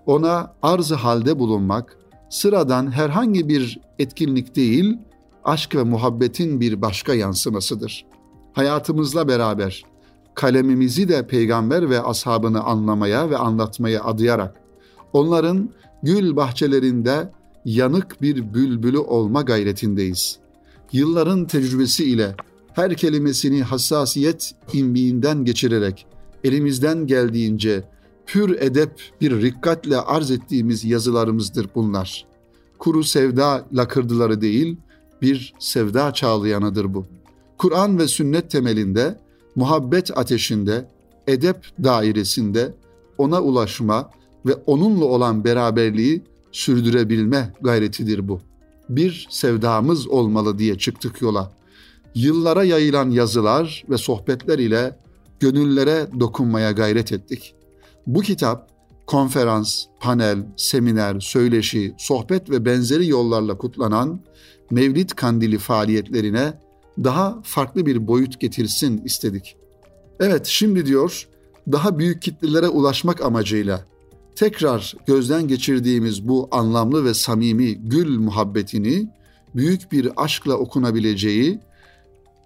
ona 0.05 0.53
arz 0.61 0.91
halde 0.91 1.39
bulunmak 1.39 1.97
sıradan 2.29 2.91
herhangi 2.91 3.49
bir 3.49 3.79
etkinlik 3.99 4.55
değil, 4.55 4.97
aşk 5.45 5.75
ve 5.75 5.83
muhabbetin 5.83 6.59
bir 6.59 6.81
başka 6.81 7.13
yansımasıdır. 7.13 8.05
Hayatımızla 8.53 9.27
beraber 9.27 9.83
kalemimizi 10.35 11.09
de 11.09 11.27
peygamber 11.27 11.89
ve 11.89 12.01
ashabını 12.01 12.63
anlamaya 12.63 13.29
ve 13.29 13.37
anlatmaya 13.37 14.03
adayarak 14.03 14.55
onların 15.13 15.69
gül 16.03 16.35
bahçelerinde 16.35 17.31
yanık 17.65 18.21
bir 18.21 18.53
bülbülü 18.53 18.97
olma 18.97 19.41
gayretindeyiz. 19.41 20.39
Yılların 20.91 21.45
tecrübesi 21.45 22.05
ile 22.05 22.35
her 22.73 22.95
kelimesini 22.95 23.63
hassasiyet 23.63 24.55
imbiğinden 24.73 25.45
geçirerek 25.45 26.05
elimizden 26.43 27.07
geldiğince 27.07 27.83
pür 28.25 28.61
edep 28.61 28.91
bir 29.21 29.41
rikkatle 29.41 29.97
arz 29.97 30.31
ettiğimiz 30.31 30.85
yazılarımızdır 30.85 31.69
bunlar. 31.75 32.25
Kuru 32.79 33.03
sevda 33.03 33.65
lakırdıları 33.73 34.41
değil, 34.41 34.77
bir 35.23 35.53
sevda 35.59 36.13
çağlayanıdır 36.13 36.93
bu. 36.93 37.05
Kur'an 37.57 37.99
ve 37.99 38.07
sünnet 38.07 38.51
temelinde, 38.51 39.19
muhabbet 39.55 40.17
ateşinde, 40.17 40.87
edep 41.27 41.65
dairesinde 41.83 42.73
ona 43.17 43.41
ulaşma 43.41 44.09
ve 44.45 44.53
onunla 44.53 45.05
olan 45.05 45.43
beraberliği 45.43 46.21
sürdürebilme 46.51 47.53
gayretidir 47.61 48.27
bu. 48.27 48.41
Bir 48.89 49.27
sevdamız 49.29 50.07
olmalı 50.07 50.59
diye 50.59 50.77
çıktık 50.77 51.21
yola. 51.21 51.51
Yıllara 52.15 52.63
yayılan 52.63 53.09
yazılar 53.09 53.83
ve 53.89 53.97
sohbetler 53.97 54.59
ile 54.59 54.99
gönüllere 55.39 56.07
dokunmaya 56.19 56.71
gayret 56.71 57.11
ettik. 57.11 57.55
Bu 58.07 58.21
kitap 58.21 58.69
konferans, 59.07 59.85
panel, 59.99 60.45
seminer, 60.57 61.19
söyleşi, 61.19 61.93
sohbet 61.97 62.49
ve 62.49 62.65
benzeri 62.65 63.07
yollarla 63.07 63.57
kutlanan 63.57 64.19
Mevlid 64.71 65.09
Kandili 65.09 65.57
faaliyetlerine 65.57 66.53
daha 67.03 67.41
farklı 67.43 67.85
bir 67.85 68.07
boyut 68.07 68.39
getirsin 68.39 69.01
istedik. 69.05 69.55
Evet 70.19 70.45
şimdi 70.45 70.85
diyor 70.85 71.27
daha 71.71 71.99
büyük 71.99 72.21
kitlelere 72.21 72.67
ulaşmak 72.67 73.21
amacıyla 73.21 73.85
tekrar 74.35 74.95
gözden 75.07 75.47
geçirdiğimiz 75.47 76.27
bu 76.27 76.47
anlamlı 76.51 77.05
ve 77.05 77.13
samimi 77.13 77.75
gül 77.75 78.19
muhabbetini 78.19 79.09
büyük 79.55 79.91
bir 79.91 80.11
aşkla 80.17 80.53
okunabileceği 80.53 81.59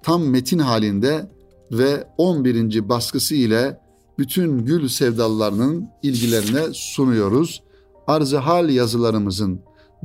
tam 0.04 0.24
metin 0.24 0.60
halinde 0.60 1.30
ve 1.72 2.08
11. 2.18 2.90
baskısı 2.90 3.36
ile 3.36 3.80
bütün 4.20 4.66
gül 4.66 4.88
sevdalılarının 4.88 5.90
ilgilerine 6.04 6.74
sunuyoruz. 6.74 7.64
arz 8.08 8.34
hal 8.34 8.70
yazılarımızın 8.70 9.60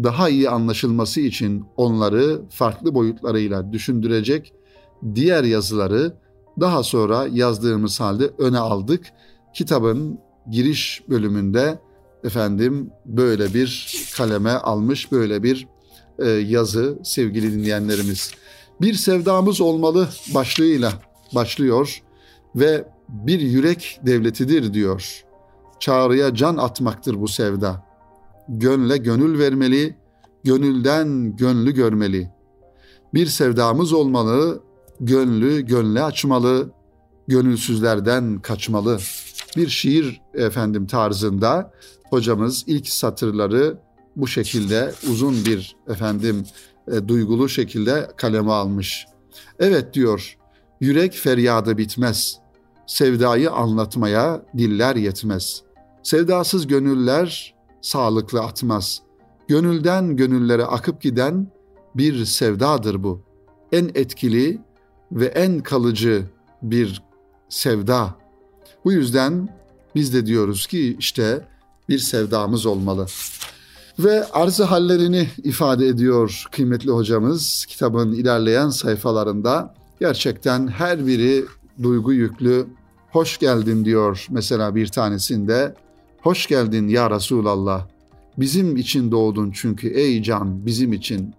daha 0.04 0.28
iyi 0.28 0.50
anlaşılması 0.50 1.20
için 1.20 1.64
onları 1.76 2.42
farklı 2.50 2.94
boyutlarıyla 2.94 3.72
düşündürecek 3.72 4.52
diğer 5.14 5.44
yazıları 5.44 6.16
daha 6.60 6.82
sonra 6.82 7.26
yazdığımız 7.32 8.00
halde 8.00 8.30
öne 8.38 8.58
aldık. 8.58 9.06
Kitabın 9.54 10.18
giriş 10.50 11.02
bölümünde 11.08 11.78
efendim 12.24 12.90
böyle 13.06 13.54
bir 13.54 13.96
kaleme 14.16 14.50
almış 14.50 15.12
böyle 15.12 15.42
bir 15.42 15.68
e, 16.18 16.28
yazı 16.28 16.98
sevgili 17.04 17.52
dinleyenlerimiz. 17.52 18.30
Bir 18.80 18.94
sevdamız 18.94 19.60
olmalı 19.60 20.08
başlığıyla 20.34 20.92
başlıyor 21.34 22.02
ve 22.56 22.84
bir 23.08 23.40
yürek 23.40 24.00
devletidir 24.06 24.74
diyor. 24.74 25.24
Çağrıya 25.80 26.34
can 26.34 26.56
atmaktır 26.56 27.20
bu 27.20 27.28
sevda. 27.28 27.91
Gönle 28.48 28.96
gönül 28.96 29.38
vermeli, 29.38 29.96
gönülden 30.44 31.36
gönlü 31.36 31.72
görmeli. 31.72 32.30
Bir 33.14 33.26
sevdamız 33.26 33.92
olmalı, 33.92 34.62
gönlü 35.00 35.60
gönle 35.60 36.02
açmalı, 36.02 36.70
gönülsüzlerden 37.28 38.38
kaçmalı. 38.38 38.98
Bir 39.56 39.68
şiir 39.68 40.20
efendim 40.34 40.86
tarzında 40.86 41.72
hocamız 42.10 42.64
ilk 42.66 42.88
satırları 42.88 43.78
bu 44.16 44.26
şekilde 44.26 44.92
uzun 45.10 45.44
bir 45.44 45.76
efendim 45.88 46.44
e, 46.92 47.08
duygulu 47.08 47.48
şekilde 47.48 48.10
kaleme 48.16 48.52
almış. 48.52 49.06
Evet 49.58 49.94
diyor, 49.94 50.38
yürek 50.80 51.12
feryadı 51.12 51.78
bitmez. 51.78 52.38
Sevdayı 52.86 53.50
anlatmaya 53.50 54.42
diller 54.58 54.96
yetmez. 54.96 55.62
Sevdasız 56.02 56.66
gönüller 56.66 57.51
sağlıklı 57.82 58.40
atmaz. 58.40 59.02
Gönülden 59.48 60.16
gönüllere 60.16 60.64
akıp 60.64 61.02
giden 61.02 61.46
bir 61.94 62.24
sevdadır 62.24 63.02
bu. 63.02 63.22
En 63.72 63.90
etkili 63.94 64.60
ve 65.12 65.26
en 65.26 65.60
kalıcı 65.60 66.24
bir 66.62 67.02
sevda. 67.48 68.14
Bu 68.84 68.92
yüzden 68.92 69.48
biz 69.94 70.14
de 70.14 70.26
diyoruz 70.26 70.66
ki 70.66 70.96
işte 70.98 71.48
bir 71.88 71.98
sevdamız 71.98 72.66
olmalı. 72.66 73.06
Ve 73.98 74.24
arzı 74.24 74.64
hallerini 74.64 75.28
ifade 75.44 75.86
ediyor 75.86 76.44
kıymetli 76.52 76.90
hocamız 76.90 77.66
kitabın 77.68 78.12
ilerleyen 78.12 78.68
sayfalarında. 78.68 79.74
Gerçekten 80.00 80.68
her 80.68 81.06
biri 81.06 81.44
duygu 81.82 82.12
yüklü. 82.12 82.66
Hoş 83.10 83.38
geldin 83.38 83.84
diyor 83.84 84.26
mesela 84.30 84.74
bir 84.74 84.86
tanesinde. 84.86 85.74
Hoş 86.22 86.46
geldin 86.46 86.88
ya 86.88 87.10
Resulallah. 87.10 87.86
Bizim 88.38 88.76
için 88.76 89.10
doğdun 89.10 89.50
çünkü 89.50 89.88
ey 89.88 90.22
can 90.22 90.66
bizim 90.66 90.92
için. 90.92 91.34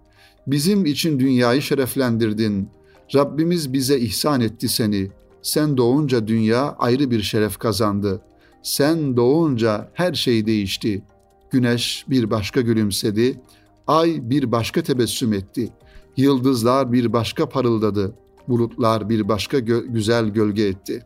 Bizim 0.46 0.86
için 0.86 1.20
dünyayı 1.20 1.62
şereflendirdin. 1.62 2.68
Rabbimiz 3.14 3.72
bize 3.72 3.98
ihsan 3.98 4.40
etti 4.40 4.68
seni. 4.68 5.10
Sen 5.42 5.76
doğunca 5.76 6.26
dünya 6.26 6.76
ayrı 6.78 7.10
bir 7.10 7.22
şeref 7.22 7.58
kazandı. 7.58 8.22
Sen 8.62 9.16
doğunca 9.16 9.90
her 9.94 10.14
şey 10.14 10.46
değişti. 10.46 11.02
Güneş 11.50 12.04
bir 12.08 12.30
başka 12.30 12.60
gülümsedi. 12.60 13.40
Ay 13.86 14.18
bir 14.30 14.52
başka 14.52 14.82
tebessüm 14.82 15.32
etti. 15.32 15.68
Yıldızlar 16.16 16.92
bir 16.92 17.12
başka 17.12 17.48
parıldadı. 17.48 18.14
Bulutlar 18.48 19.08
bir 19.08 19.28
başka 19.28 19.58
gö- 19.58 19.92
güzel 19.92 20.28
gölge 20.28 20.62
etti. 20.64 21.02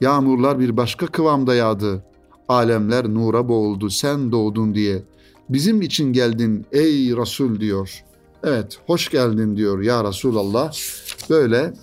Yağmurlar 0.00 0.58
bir 0.58 0.76
başka 0.76 1.06
kıvamda 1.06 1.54
yağdı. 1.54 2.04
Alemler 2.48 3.08
nura 3.08 3.48
boğuldu 3.48 3.90
sen 3.90 4.32
doğdun 4.32 4.74
diye. 4.74 5.02
Bizim 5.48 5.82
için 5.82 6.12
geldin 6.12 6.66
ey 6.72 7.16
Resul 7.16 7.60
diyor. 7.60 8.04
Evet 8.44 8.78
hoş 8.86 9.10
geldin 9.10 9.56
diyor 9.56 9.82
ya 9.82 10.04
Resulallah. 10.04 10.72
Böyle 11.30 11.74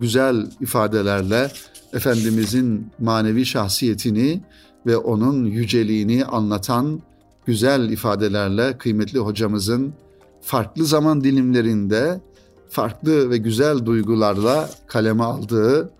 güzel 0.00 0.50
ifadelerle 0.60 1.50
Efendimizin 1.92 2.86
manevi 2.98 3.46
şahsiyetini 3.46 4.40
ve 4.86 4.96
onun 4.96 5.44
yüceliğini 5.44 6.24
anlatan 6.24 7.00
güzel 7.46 7.90
ifadelerle 7.90 8.78
kıymetli 8.78 9.18
hocamızın 9.18 9.94
farklı 10.40 10.84
zaman 10.84 11.24
dilimlerinde 11.24 12.20
farklı 12.68 13.30
ve 13.30 13.36
güzel 13.36 13.86
duygularla 13.86 14.70
kaleme 14.86 15.24
aldığı 15.24 15.90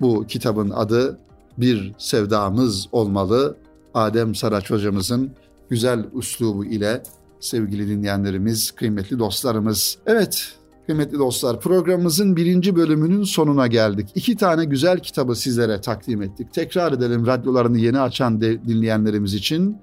bu 0.00 0.26
kitabın 0.26 0.70
adı 0.70 1.18
Bir 1.58 1.92
Sevdamız 1.98 2.88
Olmalı. 2.92 3.56
Adem 3.94 4.34
Saraç 4.34 4.70
hocamızın 4.70 5.30
güzel 5.70 6.06
üslubu 6.14 6.64
ile 6.64 7.02
sevgili 7.40 7.88
dinleyenlerimiz, 7.88 8.70
kıymetli 8.70 9.18
dostlarımız. 9.18 9.98
Evet, 10.06 10.52
kıymetli 10.86 11.18
dostlar 11.18 11.60
programımızın 11.60 12.36
birinci 12.36 12.76
bölümünün 12.76 13.24
sonuna 13.24 13.66
geldik. 13.66 14.08
İki 14.14 14.36
tane 14.36 14.64
güzel 14.64 14.98
kitabı 14.98 15.36
sizlere 15.36 15.80
takdim 15.80 16.22
ettik. 16.22 16.52
Tekrar 16.52 16.92
edelim 16.92 17.26
radyolarını 17.26 17.78
yeni 17.78 18.00
açan 18.00 18.40
dinleyenlerimiz 18.40 19.34
için. 19.34 19.78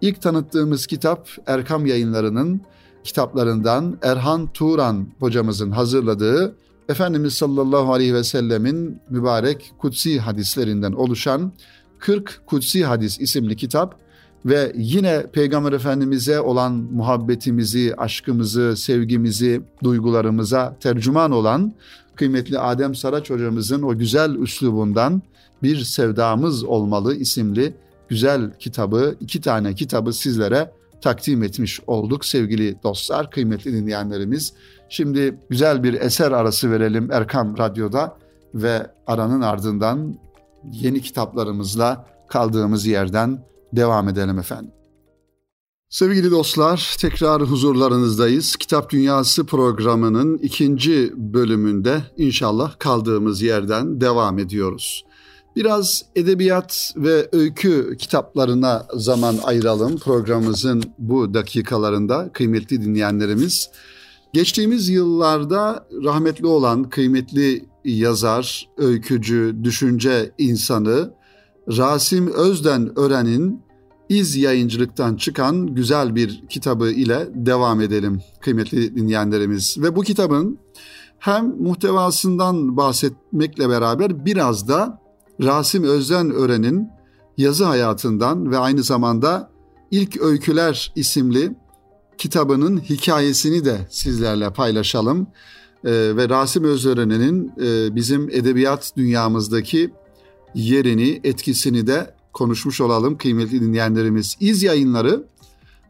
İlk 0.00 0.22
tanıttığımız 0.22 0.86
kitap 0.86 1.28
Erkam 1.46 1.86
Yayınları'nın 1.86 2.60
kitaplarından 3.04 3.98
Erhan 4.02 4.52
Turan 4.52 5.06
hocamızın 5.20 5.70
hazırladığı 5.70 6.56
Efendimiz 6.88 7.34
sallallahu 7.34 7.92
aleyhi 7.92 8.14
ve 8.14 8.24
sellemin 8.24 9.00
mübarek 9.10 9.72
kutsi 9.78 10.20
hadislerinden 10.20 10.92
oluşan 10.92 11.52
40 12.04 12.40
Kutsi 12.46 12.84
Hadis 12.84 13.20
isimli 13.20 13.56
kitap 13.56 13.96
ve 14.46 14.72
yine 14.76 15.26
Peygamber 15.32 15.72
Efendimiz'e 15.72 16.40
olan 16.40 16.72
muhabbetimizi, 16.72 17.94
aşkımızı, 17.96 18.76
sevgimizi, 18.76 19.62
duygularımıza 19.82 20.76
tercüman 20.80 21.30
olan 21.30 21.72
kıymetli 22.16 22.58
Adem 22.58 22.94
Saraç 22.94 23.30
hocamızın 23.30 23.82
o 23.82 23.98
güzel 23.98 24.34
üslubundan 24.34 25.22
Bir 25.62 25.84
Sevdamız 25.84 26.64
Olmalı 26.64 27.14
isimli 27.14 27.74
güzel 28.08 28.50
kitabı, 28.58 29.16
iki 29.20 29.40
tane 29.40 29.74
kitabı 29.74 30.12
sizlere 30.12 30.72
takdim 31.00 31.42
etmiş 31.42 31.80
olduk 31.86 32.24
sevgili 32.24 32.76
dostlar, 32.82 33.30
kıymetli 33.30 33.72
dinleyenlerimiz. 33.72 34.52
Şimdi 34.88 35.38
güzel 35.50 35.82
bir 35.82 35.94
eser 35.94 36.32
arası 36.32 36.70
verelim 36.70 37.12
Erkam 37.12 37.58
Radyo'da 37.58 38.16
ve 38.54 38.86
aranın 39.06 39.40
ardından 39.40 40.16
yeni 40.72 41.02
kitaplarımızla 41.02 42.06
kaldığımız 42.28 42.86
yerden 42.86 43.44
devam 43.72 44.08
edelim 44.08 44.38
efendim. 44.38 44.72
Sevgili 45.88 46.30
dostlar, 46.30 46.96
tekrar 47.00 47.42
huzurlarınızdayız. 47.42 48.56
Kitap 48.56 48.90
Dünyası 48.90 49.46
programının 49.46 50.38
ikinci 50.38 51.12
bölümünde 51.16 52.02
inşallah 52.16 52.78
kaldığımız 52.78 53.42
yerden 53.42 54.00
devam 54.00 54.38
ediyoruz. 54.38 55.04
Biraz 55.56 56.02
edebiyat 56.16 56.92
ve 56.96 57.28
öykü 57.32 57.96
kitaplarına 57.98 58.86
zaman 58.94 59.36
ayıralım 59.44 59.98
programımızın 59.98 60.82
bu 60.98 61.34
dakikalarında 61.34 62.30
kıymetli 62.32 62.82
dinleyenlerimiz. 62.82 63.70
Geçtiğimiz 64.34 64.88
yıllarda 64.88 65.88
rahmetli 66.04 66.46
olan 66.46 66.84
kıymetli 66.90 67.64
yazar, 67.84 68.68
öykücü, 68.76 69.56
düşünce 69.62 70.32
insanı 70.38 71.14
Rasim 71.68 72.32
Özden 72.32 72.98
Ören'in 72.98 73.62
İz 74.08 74.36
Yayıncılık'tan 74.36 75.16
çıkan 75.16 75.66
güzel 75.66 76.14
bir 76.14 76.46
kitabı 76.48 76.90
ile 76.90 77.28
devam 77.34 77.80
edelim 77.80 78.22
kıymetli 78.40 78.96
dinleyenlerimiz. 78.96 79.76
Ve 79.78 79.96
bu 79.96 80.02
kitabın 80.02 80.58
hem 81.18 81.46
muhtevasından 81.62 82.76
bahsetmekle 82.76 83.68
beraber 83.68 84.24
biraz 84.24 84.68
da 84.68 85.02
Rasim 85.42 85.84
Özden 85.84 86.30
Ören'in 86.30 86.88
yazı 87.36 87.64
hayatından 87.64 88.50
ve 88.50 88.58
aynı 88.58 88.82
zamanda 88.82 89.50
İlk 89.90 90.20
Öyküler 90.20 90.92
isimli 90.96 91.54
kitabının 92.18 92.80
hikayesini 92.80 93.64
de 93.64 93.86
sizlerle 93.90 94.52
paylaşalım. 94.52 95.26
Ee, 95.84 95.90
ve 95.90 96.28
Rasim 96.28 96.64
Özören'in 96.64 97.52
e, 97.62 97.94
bizim 97.94 98.30
edebiyat 98.30 98.92
dünyamızdaki 98.96 99.90
yerini, 100.54 101.20
etkisini 101.24 101.86
de 101.86 102.14
konuşmuş 102.32 102.80
olalım 102.80 103.18
kıymetli 103.18 103.60
dinleyenlerimiz. 103.60 104.36
İz 104.40 104.62
yayınları 104.62 105.24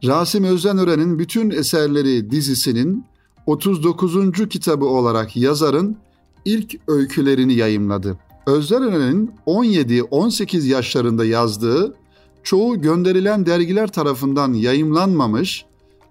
Rasim 0.03 0.43
Özdenören'in 0.43 1.19
bütün 1.19 1.49
eserleri 1.49 2.31
dizisinin 2.31 3.05
39. 3.45 4.49
kitabı 4.49 4.85
olarak 4.85 5.37
yazarın 5.37 5.97
ilk 6.45 6.75
öykülerini 6.87 7.53
yayımladı. 7.53 8.17
Özdenören'in 8.47 9.31
17-18 9.47 10.67
yaşlarında 10.67 11.25
yazdığı 11.25 11.95
çoğu 12.43 12.81
gönderilen 12.81 13.45
dergiler 13.45 13.87
tarafından 13.87 14.53
yayımlanmamış 14.53 15.65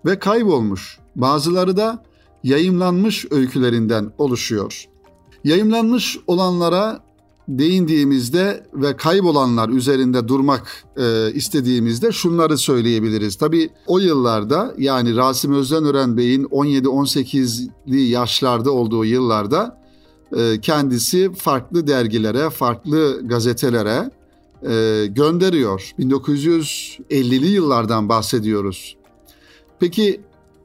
ve 0.05 0.19
kaybolmuş. 0.19 0.99
Bazıları 1.17 1.77
da 1.77 2.05
yayımlanmış 2.43 3.27
öykülerinden 3.31 4.13
oluşuyor. 4.19 4.85
Yayımlanmış 5.45 6.19
olanlara 6.27 7.05
değindiğimizde 7.49 8.67
ve 8.75 8.97
kaybolanlar 8.97 9.69
üzerinde 9.69 10.29
durmak 10.29 10.85
e, 10.97 11.33
istediğimizde 11.35 12.13
şunları 12.13 12.59
söyleyebiliriz. 12.59 13.37
Tabi 13.37 13.71
o 13.87 13.99
yıllarda 13.99 14.75
yani 14.79 15.17
Rasim 15.17 15.55
Özdenören 15.55 16.17
Bey'in 16.17 16.45
17-18'li 16.45 18.01
yaşlarda 18.01 18.71
olduğu 18.71 19.05
yıllarda 19.05 19.81
e, 20.37 20.61
kendisi 20.61 21.33
farklı 21.33 21.87
dergilere, 21.87 22.51
farklı 22.51 23.21
gazetelere 23.29 24.11
e, 24.63 25.07
gönderiyor. 25.07 25.91
1950'li 25.99 27.47
yıllardan 27.47 28.09
bahsediyoruz. 28.09 28.97
Peki 29.81 30.21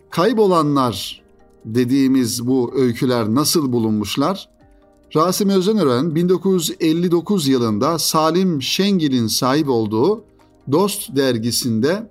kaybolanlar 0.09 1.21
dediğimiz 1.65 2.47
bu 2.47 2.71
öyküler 2.75 3.35
nasıl 3.35 3.71
bulunmuşlar? 3.71 4.49
Rasim 5.15 5.49
Özenören 5.49 6.15
1959 6.15 7.47
yılında 7.47 7.99
Salim 7.99 8.61
Şengil'in 8.61 9.27
sahip 9.27 9.69
olduğu 9.69 10.23
Dost 10.71 11.15
dergisinde 11.15 12.09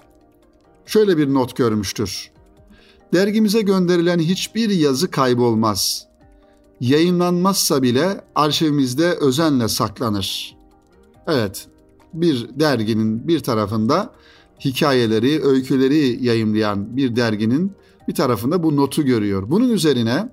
şöyle 0.87 1.17
bir 1.19 1.35
not 1.35 1.57
görmüştür. 1.57 2.31
Dergimize 3.15 3.61
gönderilen 3.61 4.19
hiçbir 4.19 4.71
yazı 4.71 5.11
kaybolmaz. 5.11 6.07
Yayınlanmazsa 6.81 7.83
bile 7.83 8.21
arşivimizde 8.35 9.13
özenle 9.13 9.69
saklanır. 9.69 10.57
Evet, 11.27 11.67
bir 12.15 12.49
derginin 12.61 13.29
bir 13.29 13.41
tarafında 13.41 14.13
hikayeleri, 14.65 15.45
öyküleri 15.45 16.25
yayımlayan 16.25 16.97
bir 16.97 17.17
derginin 17.17 17.73
bir 18.09 18.15
tarafında 18.15 18.63
bu 18.63 18.77
notu 18.77 19.03
görüyor. 19.03 19.51
Bunun 19.51 19.71
üzerine 19.71 20.29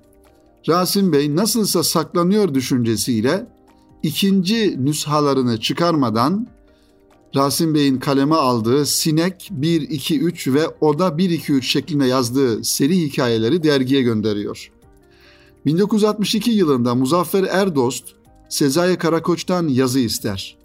Rasim 0.68 1.12
Bey 1.12 1.36
nasılsa 1.36 1.82
saklanıyor 1.82 2.54
düşüncesiyle 2.54 3.46
ikinci 4.02 4.84
nüshalarını 4.84 5.60
çıkarmadan 5.60 6.46
Rasim 7.36 7.74
Bey'in 7.74 7.98
kaleme 7.98 8.34
aldığı 8.34 8.86
Sinek 8.86 9.48
1, 9.50 9.80
2, 9.80 10.20
3 10.20 10.48
ve 10.48 10.68
Oda 10.80 11.18
1, 11.18 11.30
2, 11.30 11.52
3 11.52 11.72
şeklinde 11.72 12.06
yazdığı 12.06 12.64
seri 12.64 12.98
hikayeleri 13.00 13.62
dergiye 13.62 14.02
gönderiyor. 14.02 14.72
1962 15.66 16.50
yılında 16.50 16.94
Muzaffer 16.94 17.44
Erdost 17.50 18.04
Sezai 18.48 18.96
Karakoç'tan 18.96 19.68
yazı 19.68 19.98
ister. 19.98 20.56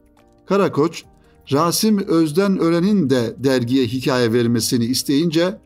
Karakoç, 0.45 1.03
Rasim 1.51 2.07
Özden 2.07 2.57
Ören'in 2.57 3.09
de 3.09 3.35
dergiye 3.37 3.85
hikaye 3.85 4.33
vermesini 4.33 4.85
isteyince 4.85 5.57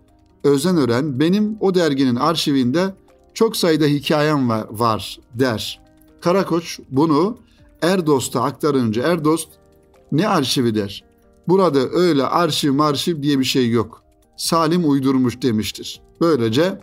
Özden 0.44 0.78
Ören 0.78 1.20
benim 1.20 1.58
o 1.60 1.76
derginin 1.76 2.16
arşivinde 2.16 2.94
çok 3.34 3.58
sayıda 3.58 3.86
hikayem 3.86 4.50
var, 4.50 4.68
var 4.72 5.20
der. 5.34 5.82
Karakoç 6.22 6.80
bunu 6.90 7.38
Erdost'a 7.82 8.42
aktarınca 8.42 9.04
Erdost 9.04 9.50
ne 10.12 10.28
arşivi 10.28 10.76
der. 10.76 11.04
Burada 11.48 11.80
öyle 11.80 12.24
arşiv 12.24 12.74
marşiv 12.74 13.22
diye 13.22 13.40
bir 13.40 13.44
şey 13.44 13.70
yok. 13.70 14.04
Salim 14.38 14.90
uydurmuş 14.90 15.42
demiştir. 15.42 16.02
Böylece 16.22 16.80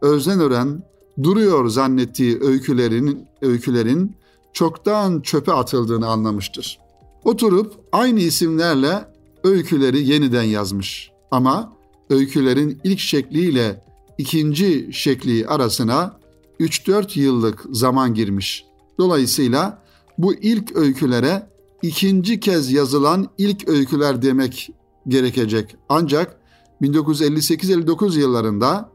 Özden 0.00 0.40
Ören 0.40 0.82
duruyor 1.22 1.68
zannettiği 1.68 2.38
öykülerin, 2.40 3.26
öykülerin 3.42 4.16
çoktan 4.52 5.20
çöpe 5.20 5.52
atıldığını 5.52 6.06
anlamıştır. 6.06 6.78
Oturup 7.26 7.74
aynı 7.92 8.20
isimlerle 8.20 9.04
öyküleri 9.44 10.08
yeniden 10.08 10.42
yazmış. 10.42 11.10
Ama 11.30 11.72
öykülerin 12.10 12.80
ilk 12.84 12.98
şekliyle 12.98 13.84
ikinci 14.18 14.88
şekli 14.92 15.46
arasına 15.46 16.18
3-4 16.60 17.20
yıllık 17.20 17.64
zaman 17.70 18.14
girmiş. 18.14 18.64
Dolayısıyla 18.98 19.82
bu 20.18 20.34
ilk 20.34 20.76
öykülere 20.76 21.46
ikinci 21.82 22.40
kez 22.40 22.72
yazılan 22.72 23.28
ilk 23.38 23.68
öyküler 23.68 24.22
demek 24.22 24.70
gerekecek. 25.08 25.76
Ancak 25.88 26.40
1958-59 26.82 28.18
yıllarında 28.18 28.90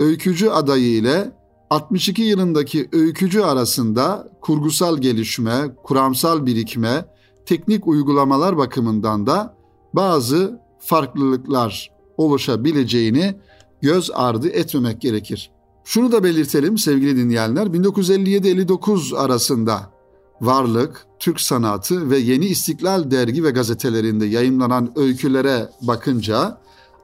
öykücü 0.00 0.48
adayı 0.48 0.94
ile 0.96 1.32
62 1.70 2.22
yılındaki 2.22 2.88
öykücü 2.92 3.40
arasında 3.40 4.32
kurgusal 4.40 4.98
gelişme, 4.98 5.74
kuramsal 5.82 6.46
birikme, 6.46 7.11
teknik 7.46 7.86
uygulamalar 7.86 8.58
bakımından 8.58 9.26
da 9.26 9.54
bazı 9.94 10.60
farklılıklar 10.78 11.90
oluşabileceğini 12.16 13.34
göz 13.80 14.10
ardı 14.14 14.48
etmemek 14.48 15.00
gerekir. 15.00 15.50
Şunu 15.84 16.12
da 16.12 16.24
belirtelim 16.24 16.78
sevgili 16.78 17.16
dinleyenler, 17.16 17.66
1957-59 17.66 19.16
arasında 19.16 19.92
Varlık, 20.40 21.06
Türk 21.18 21.40
Sanatı 21.40 22.10
ve 22.10 22.18
Yeni 22.18 22.46
İstiklal 22.46 23.10
dergi 23.10 23.44
ve 23.44 23.50
gazetelerinde 23.50 24.26
yayımlanan 24.26 24.92
öykülere 24.96 25.68
bakınca 25.82 26.60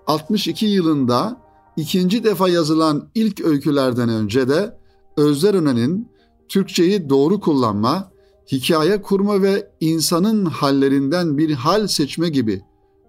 62 0.06 0.66
yılında 0.66 1.40
ikinci 1.76 2.24
defa 2.24 2.48
yazılan 2.48 3.08
ilk 3.14 3.40
öykülerden 3.40 4.08
önce 4.08 4.48
de 4.48 4.78
Özler 5.16 5.54
Önen'in 5.54 6.08
Türkçeyi 6.48 7.08
doğru 7.10 7.40
kullanma, 7.40 8.10
hikaye 8.52 9.02
kurma 9.02 9.42
ve 9.42 9.70
insanın 9.80 10.44
hallerinden 10.44 11.38
bir 11.38 11.52
hal 11.52 11.86
seçme 11.86 12.28
gibi 12.28 12.62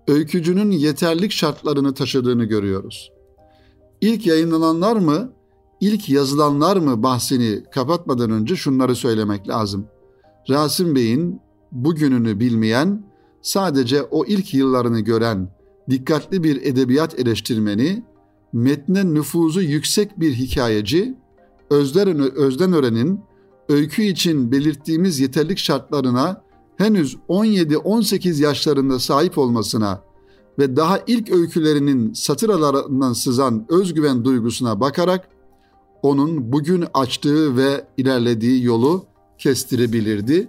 öykücünün 0.08 0.72
yeterlik 0.72 1.32
şartlarını 1.32 1.94
taşıdığını 1.94 2.46
görüyoruz. 2.46 3.12
İlk 4.02 4.28
yayınlananlar 4.28 4.96
mı, 4.96 5.34
ilk 5.82 6.10
yazılanlar 6.10 6.78
mı 6.78 7.04
bahsini 7.04 7.64
kapatmadan 7.72 8.32
önce 8.32 8.56
şunları 8.56 8.96
söylemek 8.96 9.48
lazım. 9.48 9.88
Rasim 10.50 10.96
Bey'in 10.96 11.42
bugününü 11.72 12.40
bilmeyen, 12.40 13.04
sadece 13.42 14.04
o 14.04 14.26
ilk 14.26 14.54
yıllarını 14.54 15.00
gören 15.00 15.50
dikkatli 15.90 16.44
bir 16.44 16.62
edebiyat 16.62 17.20
eleştirmeni, 17.20 18.04
metne 18.54 19.14
nüfuzu 19.14 19.62
yüksek 19.62 20.20
bir 20.20 20.34
hikayeci, 20.34 21.16
Özden, 21.70 22.74
Ören'in 22.74 23.20
öykü 23.70 24.04
için 24.04 24.52
belirttiğimiz 24.52 25.20
yeterlik 25.20 25.58
şartlarına 25.58 26.42
henüz 26.78 27.18
17-18 27.30 28.42
yaşlarında 28.42 29.00
sahip 29.00 29.38
olmasına 29.38 30.02
ve 30.60 30.76
daha 30.76 31.00
ilk 31.08 31.32
öykülerinin 31.32 32.14
satır 32.14 32.50
aralarından 32.50 33.14
sızan 33.14 33.66
özgüven 33.70 34.26
duygusuna 34.26 34.80
bakarak 34.80 35.28
onun 36.02 36.52
bugün 36.52 36.86
açtığı 36.94 37.58
ve 37.58 37.86
ilerlediği 37.98 38.64
yolu 38.64 39.06
kestirebilirdi. 39.38 40.48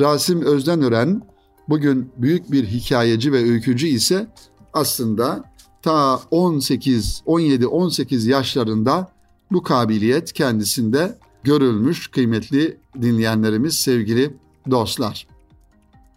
Rasim 0.00 0.42
Özdenören 0.42 1.22
bugün 1.68 2.12
büyük 2.16 2.52
bir 2.52 2.66
hikayeci 2.66 3.32
ve 3.32 3.38
öykücü 3.38 3.86
ise 3.86 4.26
aslında 4.72 5.44
ta 5.82 6.20
18, 6.30 7.22
17, 7.26 7.66
18 7.66 8.26
yaşlarında 8.26 9.12
bu 9.52 9.62
kabiliyet 9.62 10.32
kendisinde 10.32 11.18
görülmüş 11.42 12.08
kıymetli 12.08 12.76
dinleyenlerimiz, 13.02 13.76
sevgili 13.76 14.36
dostlar. 14.70 15.26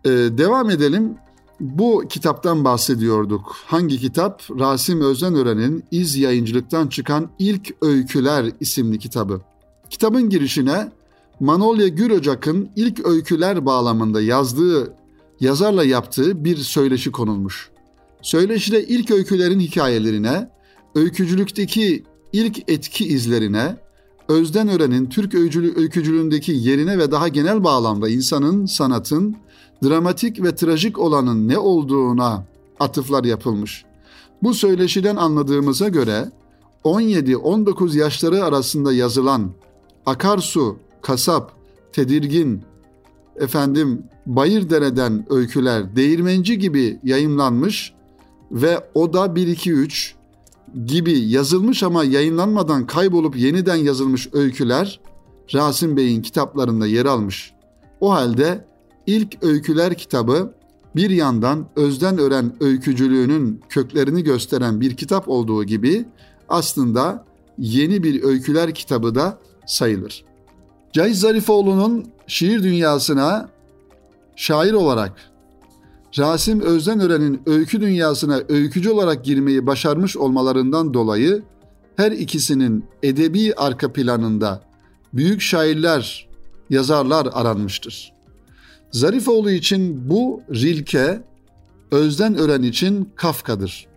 Ee, 0.06 0.10
devam 0.10 0.70
edelim. 0.70 1.16
Bu 1.60 2.04
kitaptan 2.10 2.66
bahsediyorduk. 2.66 3.56
Hangi 3.66 3.98
kitap? 3.98 4.44
Rasim 4.60 5.02
Özenören'in 5.02 5.84
İz 5.92 6.18
Yayıncılık'tan 6.18 6.88
çıkan 6.88 7.30
İlk 7.40 7.74
Öyküler 7.82 8.52
isimli 8.60 9.00
kitabı. 9.00 9.42
Kitabın 9.90 10.30
girişine 10.30 10.92
Manolya 11.40 11.88
Gürocak'ın 11.88 12.70
ilk 12.76 13.06
öyküler 13.06 13.66
bağlamında 13.66 14.22
yazdığı, 14.22 14.94
yazarla 15.40 15.84
yaptığı 15.84 16.46
bir 16.46 16.58
söyleşi 16.58 17.12
konulmuş. 17.12 17.70
Söyleşide 18.22 18.84
ilk 18.84 19.12
öykülerin 19.12 19.60
hikayelerine, 19.60 20.50
öykücülükteki 20.96 22.04
ilk 22.34 22.70
etki 22.70 23.08
izlerine, 23.08 23.78
Özden 24.32 24.68
Ören'in 24.68 25.06
Türk 25.06 25.36
öykücülüğündeki 25.78 26.52
yerine 26.52 26.98
ve 26.98 27.12
daha 27.12 27.28
genel 27.28 27.64
bağlamda 27.64 28.10
insanın, 28.10 28.66
sanatın, 28.66 29.36
dramatik 29.84 30.44
ve 30.44 30.56
trajik 30.56 31.00
olanın 31.00 31.48
ne 31.48 31.58
olduğuna 31.58 32.46
atıflar 32.80 33.24
yapılmış. 33.24 33.86
Bu 34.44 34.54
söyleşiden 34.54 35.16
anladığımıza 35.16 35.88
göre 35.88 36.32
17-19 36.84 37.98
yaşları 37.98 38.44
arasında 38.44 38.94
yazılan 38.94 39.52
Akarsu, 40.06 40.78
Kasap, 41.02 41.52
Tedirgin, 41.94 42.62
efendim 43.36 44.04
Bayırdere'den 44.26 45.26
öyküler, 45.30 45.96
Değirmenci 45.96 46.60
gibi 46.60 47.00
yayınlanmış 47.04 47.94
ve 48.52 48.80
o 48.94 49.14
da 49.14 49.26
1-2-3 49.26 50.14
gibi 50.86 51.20
yazılmış 51.20 51.84
ama 51.84 52.04
yayınlanmadan 52.04 52.88
kaybolup 52.88 53.38
yeniden 53.38 53.76
yazılmış 53.76 54.30
öyküler 54.34 55.00
Rasim 55.54 55.98
Bey'in 55.98 56.22
kitaplarında 56.22 56.88
yer 56.88 57.06
almış. 57.06 57.54
O 58.02 58.12
halde 58.12 58.66
İlk 59.08 59.44
Öyküler 59.44 59.94
kitabı 59.94 60.54
bir 60.96 61.10
yandan 61.10 61.68
Özden 61.76 62.18
Ören 62.18 62.54
öykücülüğünün 62.60 63.62
köklerini 63.70 64.24
gösteren 64.24 64.82
bir 64.82 64.98
kitap 64.98 65.30
olduğu 65.30 65.64
gibi 65.64 66.06
aslında 66.50 67.26
yeni 67.58 68.04
bir 68.04 68.24
öyküler 68.24 68.74
kitabı 68.74 69.16
da 69.16 69.38
sayılır. 69.66 70.26
Cahit 70.94 71.16
Zarifoğlu'nun 71.16 72.06
şiir 72.28 72.64
dünyasına 72.64 73.50
şair 74.36 74.74
olarak 74.74 75.31
Rasim 76.18 76.62
Özdenören'in 76.62 77.42
öykü 77.46 77.82
dünyasına 77.82 78.42
öykücü 78.50 78.90
olarak 78.90 79.26
girmeyi 79.26 79.68
başarmış 79.68 80.18
olmalarından 80.18 80.94
dolayı 80.94 81.44
her 81.96 82.12
ikisinin 82.12 82.86
edebi 83.04 83.54
arka 83.56 83.94
planında 83.94 84.62
büyük 85.14 85.42
şairler, 85.42 86.30
yazarlar 86.70 87.30
aranmıştır. 87.34 88.14
Zarifoğlu 88.92 89.52
için 89.52 90.10
bu 90.10 90.42
Rilke, 90.54 91.24
Özden 91.92 92.38
Ören 92.38 92.64
için 92.64 93.10
Kafka'dır. 93.16 93.88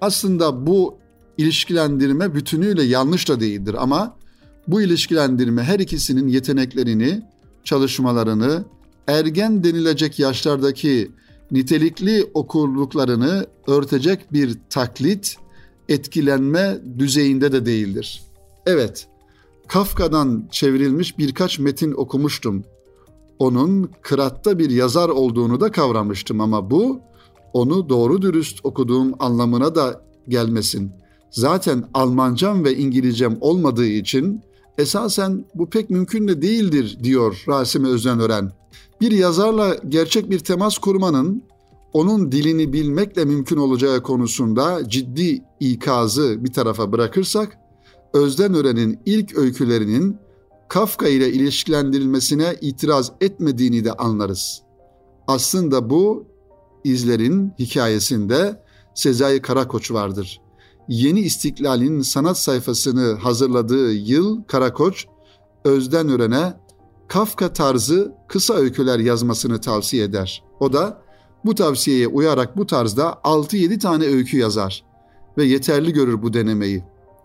Aslında 0.00 0.66
bu 0.66 0.98
ilişkilendirme 1.38 2.34
bütünüyle 2.34 2.82
yanlış 2.82 3.28
da 3.28 3.40
değildir 3.40 3.76
ama 3.78 4.16
bu 4.68 4.82
ilişkilendirme 4.82 5.62
her 5.62 5.78
ikisinin 5.78 6.28
yeteneklerini, 6.28 7.22
çalışmalarını, 7.64 8.64
ergen 9.06 9.64
denilecek 9.64 10.18
yaşlardaki 10.18 11.10
nitelikli 11.50 12.30
okurluklarını 12.34 13.46
örtecek 13.66 14.32
bir 14.32 14.58
taklit, 14.70 15.36
etkilenme 15.88 16.78
düzeyinde 16.98 17.52
de 17.52 17.66
değildir. 17.66 18.22
Evet, 18.66 19.06
Kafka'dan 19.68 20.48
çevrilmiş 20.50 21.18
birkaç 21.18 21.58
metin 21.58 21.92
okumuştum. 21.92 22.64
Onun 23.38 23.90
kıratta 24.02 24.58
bir 24.58 24.70
yazar 24.70 25.08
olduğunu 25.08 25.60
da 25.60 25.70
kavramıştım 25.70 26.40
ama 26.40 26.70
bu 26.70 27.00
onu 27.52 27.88
doğru 27.88 28.22
dürüst 28.22 28.60
okuduğum 28.64 29.14
anlamına 29.18 29.74
da 29.74 30.02
gelmesin. 30.28 30.92
Zaten 31.30 31.84
Almancam 31.94 32.64
ve 32.64 32.76
İngilizcem 32.76 33.38
olmadığı 33.40 33.86
için 33.86 34.40
esasen 34.78 35.44
bu 35.54 35.70
pek 35.70 35.90
mümkün 35.90 36.28
de 36.28 36.42
değildir 36.42 36.98
diyor 37.02 37.44
Rasim 37.48 37.84
Özenören. 37.84 38.52
Bir 39.00 39.12
yazarla 39.12 39.76
gerçek 39.88 40.30
bir 40.30 40.38
temas 40.38 40.78
kurmanın 40.78 41.42
onun 41.92 42.32
dilini 42.32 42.72
bilmekle 42.72 43.24
mümkün 43.24 43.56
olacağı 43.56 44.02
konusunda 44.02 44.88
ciddi 44.88 45.42
ikazı 45.60 46.44
bir 46.44 46.52
tarafa 46.52 46.92
bırakırsak, 46.92 47.58
Özden 48.14 48.54
Ören'in 48.54 48.98
ilk 49.06 49.38
öykülerinin 49.38 50.16
Kafka 50.68 51.08
ile 51.08 51.32
ilişkilendirilmesine 51.32 52.56
itiraz 52.60 53.12
etmediğini 53.20 53.84
de 53.84 53.92
anlarız. 53.92 54.62
Aslında 55.26 55.90
bu 55.90 56.26
izlerin 56.84 57.52
hikayesinde 57.58 58.62
Sezai 58.94 59.42
Karakoç 59.42 59.90
vardır. 59.90 60.40
Yeni 60.88 61.20
İstiklal'in 61.20 62.00
sanat 62.00 62.38
sayfasını 62.38 63.14
hazırladığı 63.14 63.92
yıl 63.92 64.42
Karakoç, 64.42 65.06
Özden 65.64 66.08
Ören'e 66.08 66.54
Kafka 67.08 67.52
tarzı 67.52 68.14
kısa 68.28 68.54
öyküler 68.54 68.98
yazmasını 68.98 69.60
tavsiye 69.60 70.04
eder. 70.04 70.42
O 70.60 70.72
da 70.72 71.02
bu 71.44 71.54
tavsiyeye 71.54 72.08
uyarak 72.08 72.56
bu 72.56 72.66
tarzda 72.66 73.18
6-7 73.24 73.78
tane 73.78 74.04
öykü 74.04 74.38
yazar 74.38 74.84
ve 75.38 75.44
yeterli 75.44 75.92
görür 75.92 76.22
bu 76.22 76.32
denemeyi. 76.32 76.84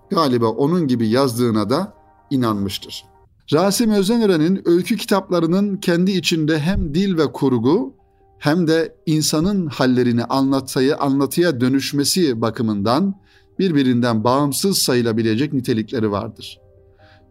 Galiba 0.09 0.47
onun 0.47 0.87
gibi 0.87 1.07
yazdığına 1.07 1.69
da 1.69 1.93
inanmıştır. 2.29 3.05
Rasim 3.53 3.91
Özenören'in 3.91 4.61
öykü 4.65 4.97
kitaplarının 4.97 5.77
kendi 5.77 6.11
içinde 6.11 6.59
hem 6.59 6.93
dil 6.93 7.17
ve 7.17 7.31
kurgu 7.31 7.93
hem 8.39 8.67
de 8.67 8.95
insanın 9.05 9.67
hallerini 9.67 10.25
anlatıyı 10.25 10.97
anlatıya 10.97 11.61
dönüşmesi 11.61 12.41
bakımından 12.41 13.15
birbirinden 13.59 14.23
bağımsız 14.23 14.77
sayılabilecek 14.77 15.53
nitelikleri 15.53 16.11
vardır. 16.11 16.59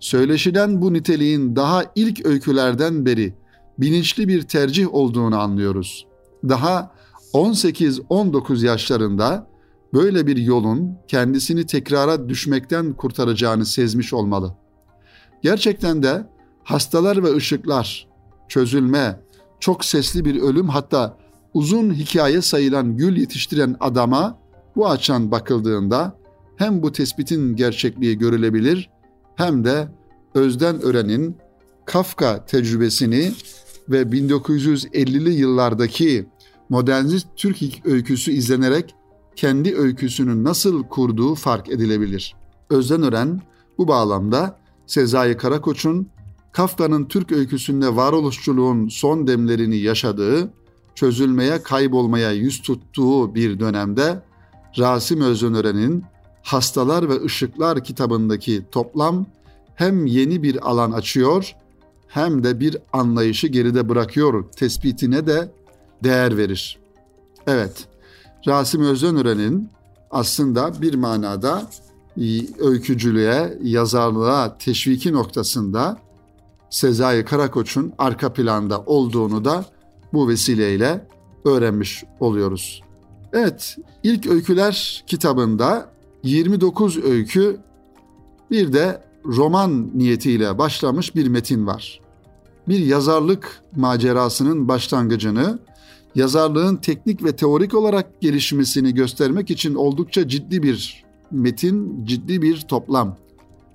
Söyleşilen 0.00 0.82
bu 0.82 0.92
niteliğin 0.92 1.56
daha 1.56 1.84
ilk 1.94 2.26
öykülerden 2.26 3.06
beri 3.06 3.34
bilinçli 3.78 4.28
bir 4.28 4.42
tercih 4.42 4.94
olduğunu 4.94 5.40
anlıyoruz. 5.40 6.06
Daha 6.48 6.92
18-19 7.32 8.66
yaşlarında 8.66 9.46
böyle 9.94 10.26
bir 10.26 10.36
yolun 10.36 10.98
kendisini 11.08 11.66
tekrara 11.66 12.28
düşmekten 12.28 12.92
kurtaracağını 12.92 13.66
sezmiş 13.66 14.12
olmalı. 14.12 14.54
Gerçekten 15.42 16.02
de 16.02 16.26
hastalar 16.64 17.24
ve 17.24 17.34
ışıklar, 17.34 18.08
çözülme, 18.48 19.20
çok 19.60 19.84
sesli 19.84 20.24
bir 20.24 20.42
ölüm 20.42 20.68
hatta 20.68 21.16
uzun 21.54 21.94
hikaye 21.94 22.42
sayılan 22.42 22.96
gül 22.96 23.16
yetiştiren 23.16 23.76
adama 23.80 24.38
bu 24.76 24.88
açan 24.88 25.30
bakıldığında 25.30 26.16
hem 26.56 26.82
bu 26.82 26.92
tespitin 26.92 27.56
gerçekliği 27.56 28.18
görülebilir 28.18 28.90
hem 29.40 29.64
de 29.64 29.88
Özden 30.34 30.80
Ören'in 30.80 31.36
Kafka 31.84 32.44
tecrübesini 32.44 33.32
ve 33.88 34.02
1950'li 34.02 35.30
yıllardaki 35.30 36.26
modernist 36.68 37.26
Türk 37.36 37.86
öyküsü 37.86 38.32
izlenerek 38.32 38.94
kendi 39.36 39.76
öyküsünü 39.76 40.44
nasıl 40.44 40.84
kurduğu 40.84 41.34
fark 41.34 41.68
edilebilir. 41.68 42.34
Özden 42.70 43.02
Ören 43.02 43.40
bu 43.78 43.88
bağlamda 43.88 44.58
Sezai 44.86 45.36
Karakoç'un 45.36 46.08
Kafka'nın 46.52 47.04
Türk 47.04 47.32
öyküsünde 47.32 47.96
varoluşçuluğun 47.96 48.88
son 48.88 49.26
demlerini 49.26 49.76
yaşadığı, 49.76 50.52
çözülmeye, 50.94 51.62
kaybolmaya 51.62 52.32
yüz 52.32 52.62
tuttuğu 52.62 53.34
bir 53.34 53.60
dönemde 53.60 54.22
Rasim 54.78 55.20
Özönören'in 55.20 56.04
Hastalar 56.42 57.08
ve 57.08 57.24
Işıklar 57.24 57.84
kitabındaki 57.84 58.62
toplam 58.72 59.26
hem 59.74 60.06
yeni 60.06 60.42
bir 60.42 60.70
alan 60.70 60.92
açıyor 60.92 61.54
hem 62.08 62.44
de 62.44 62.60
bir 62.60 62.76
anlayışı 62.92 63.46
geride 63.46 63.88
bırakıyor 63.88 64.44
tespitine 64.50 65.26
de 65.26 65.52
değer 66.04 66.36
verir. 66.36 66.78
Evet, 67.46 67.88
Rasim 68.46 68.82
Özönören'in 68.82 69.70
aslında 70.10 70.82
bir 70.82 70.94
manada 70.94 71.66
öykücülüğe, 72.58 73.58
yazarlığa 73.62 74.58
teşviki 74.58 75.12
noktasında 75.12 75.98
Sezai 76.70 77.24
Karakoç'un 77.24 77.92
arka 77.98 78.32
planda 78.32 78.80
olduğunu 78.80 79.44
da 79.44 79.64
bu 80.12 80.28
vesileyle 80.28 81.06
öğrenmiş 81.44 82.04
oluyoruz. 82.20 82.82
Evet, 83.32 83.76
ilk 84.02 84.26
öyküler 84.26 85.04
kitabında 85.06 85.90
29 86.22 87.04
öykü 87.04 87.56
bir 88.50 88.72
de 88.72 89.02
roman 89.24 89.90
niyetiyle 89.94 90.58
başlamış 90.58 91.14
bir 91.14 91.28
metin 91.28 91.66
var. 91.66 92.00
Bir 92.68 92.78
yazarlık 92.78 93.62
macerasının 93.76 94.68
başlangıcını, 94.68 95.58
yazarlığın 96.14 96.76
teknik 96.76 97.24
ve 97.24 97.36
teorik 97.36 97.74
olarak 97.74 98.20
gelişmesini 98.20 98.94
göstermek 98.94 99.50
için 99.50 99.74
oldukça 99.74 100.28
ciddi 100.28 100.62
bir 100.62 101.04
metin, 101.30 102.04
ciddi 102.04 102.42
bir 102.42 102.60
toplam. 102.60 103.16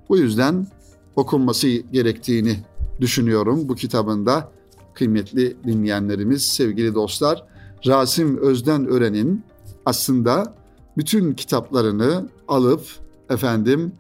Bu 0.10 0.18
yüzden 0.18 0.68
okunması 1.16 1.68
gerektiğini 1.68 2.56
düşünüyorum 3.02 3.70
bu 3.70 3.76
kitabında 3.76 4.52
kıymetli 4.94 5.58
dinleyenlerimiz, 5.64 6.48
sevgili 6.48 6.96
dostlar. 6.96 7.44
Rasim 7.88 8.38
Özden 8.38 8.86
Ören'in 8.88 9.44
aslında 9.86 10.56
bütün 10.98 11.34
kitaplarını 11.34 12.30
alıp 12.48 12.82
efendim 13.30 13.92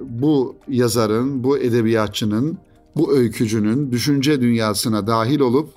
bu 0.00 0.56
yazarın, 0.68 1.44
bu 1.44 1.58
edebiyatçının, 1.58 2.58
bu 2.96 3.12
öykücünün 3.12 3.92
düşünce 3.92 4.40
dünyasına 4.40 5.06
dahil 5.06 5.40
olup 5.40 5.70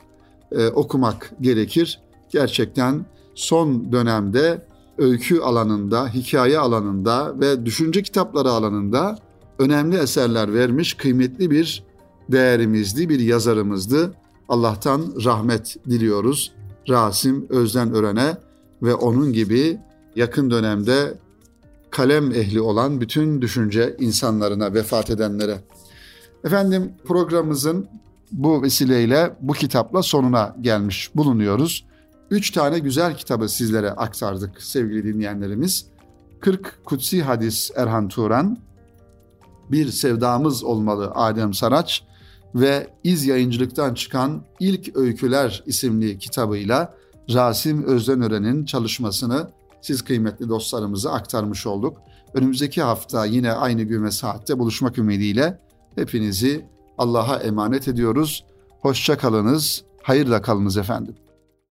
e, 0.52 0.68
okumak 0.68 1.34
gerekir. 1.42 2.00
Gerçekten 2.30 3.06
son 3.36 3.92
dönemde 3.92 4.66
öykü 4.98 5.40
alanında, 5.40 6.08
hikaye 6.08 6.60
alanında 6.60 7.40
ve 7.40 7.66
düşünce 7.66 8.04
kitapları 8.04 8.50
alanında 8.50 9.20
önemli 9.60 9.98
eserler 9.98 10.54
vermiş 10.54 10.94
kıymetli 10.94 11.52
bir 11.52 11.84
değerimizdi, 12.32 13.10
bir 13.10 13.20
yazarımızdı. 13.20 14.14
Allah'tan 14.50 15.14
rahmet 15.24 15.78
diliyoruz 15.90 16.52
Rasim 16.90 17.46
Özden 17.50 17.94
Ören'e 17.94 18.38
ve 18.82 18.96
onun 18.96 19.34
gibi 19.34 19.80
yakın 20.16 20.52
dönemde 20.52 21.14
kalem 21.90 22.32
ehli 22.32 22.62
olan 22.62 23.02
bütün 23.02 23.42
düşünce 23.42 23.96
insanlarına, 24.00 24.74
vefat 24.74 25.10
edenlere. 25.10 25.58
Efendim 26.44 26.94
programımızın 27.06 27.88
bu 28.32 28.62
vesileyle 28.62 29.36
bu 29.42 29.54
kitapla 29.54 30.04
sonuna 30.04 30.56
gelmiş 30.62 31.12
bulunuyoruz. 31.16 31.86
Üç 32.32 32.52
tane 32.52 32.80
güzel 32.80 33.18
kitabı 33.18 33.50
sizlere 33.50 33.92
aktardık 33.92 34.62
sevgili 34.62 35.04
dinleyenlerimiz. 35.04 35.86
40 36.40 36.86
Kutsi 36.86 37.24
Hadis 37.24 37.72
Erhan 37.76 38.08
Turan, 38.08 38.58
Bir 39.72 39.92
Sevdamız 39.92 40.64
Olmalı 40.64 41.12
Adem 41.16 41.54
Saraç 41.54 42.04
ve 42.56 42.88
İz 43.04 43.26
Yayıncılık'tan 43.26 43.94
çıkan 43.94 44.44
İlk 44.60 44.96
Öyküler 44.96 45.64
isimli 45.66 46.20
kitabıyla 46.20 46.94
Rasim 47.34 47.84
Özdenören'in 47.84 48.66
çalışmasını 48.66 49.48
siz 49.84 50.02
kıymetli 50.02 50.50
dostlarımıza 50.50 51.12
aktarmış 51.12 51.66
olduk. 51.66 51.98
Önümüzdeki 52.34 52.82
hafta 52.82 53.26
yine 53.26 53.52
aynı 53.52 53.84
gün 53.84 54.04
ve 54.04 54.12
saatte 54.12 54.60
buluşmak 54.60 54.98
ümidiyle 54.98 55.60
hepinizi 55.96 56.66
Allah'a 56.98 57.38
emanet 57.38 57.88
ediyoruz. 57.88 58.46
Hoşça 58.82 59.18
kalınız, 59.18 59.84
Hayırla 60.04 60.42
kalınız 60.42 60.78
efendim. 60.78 61.16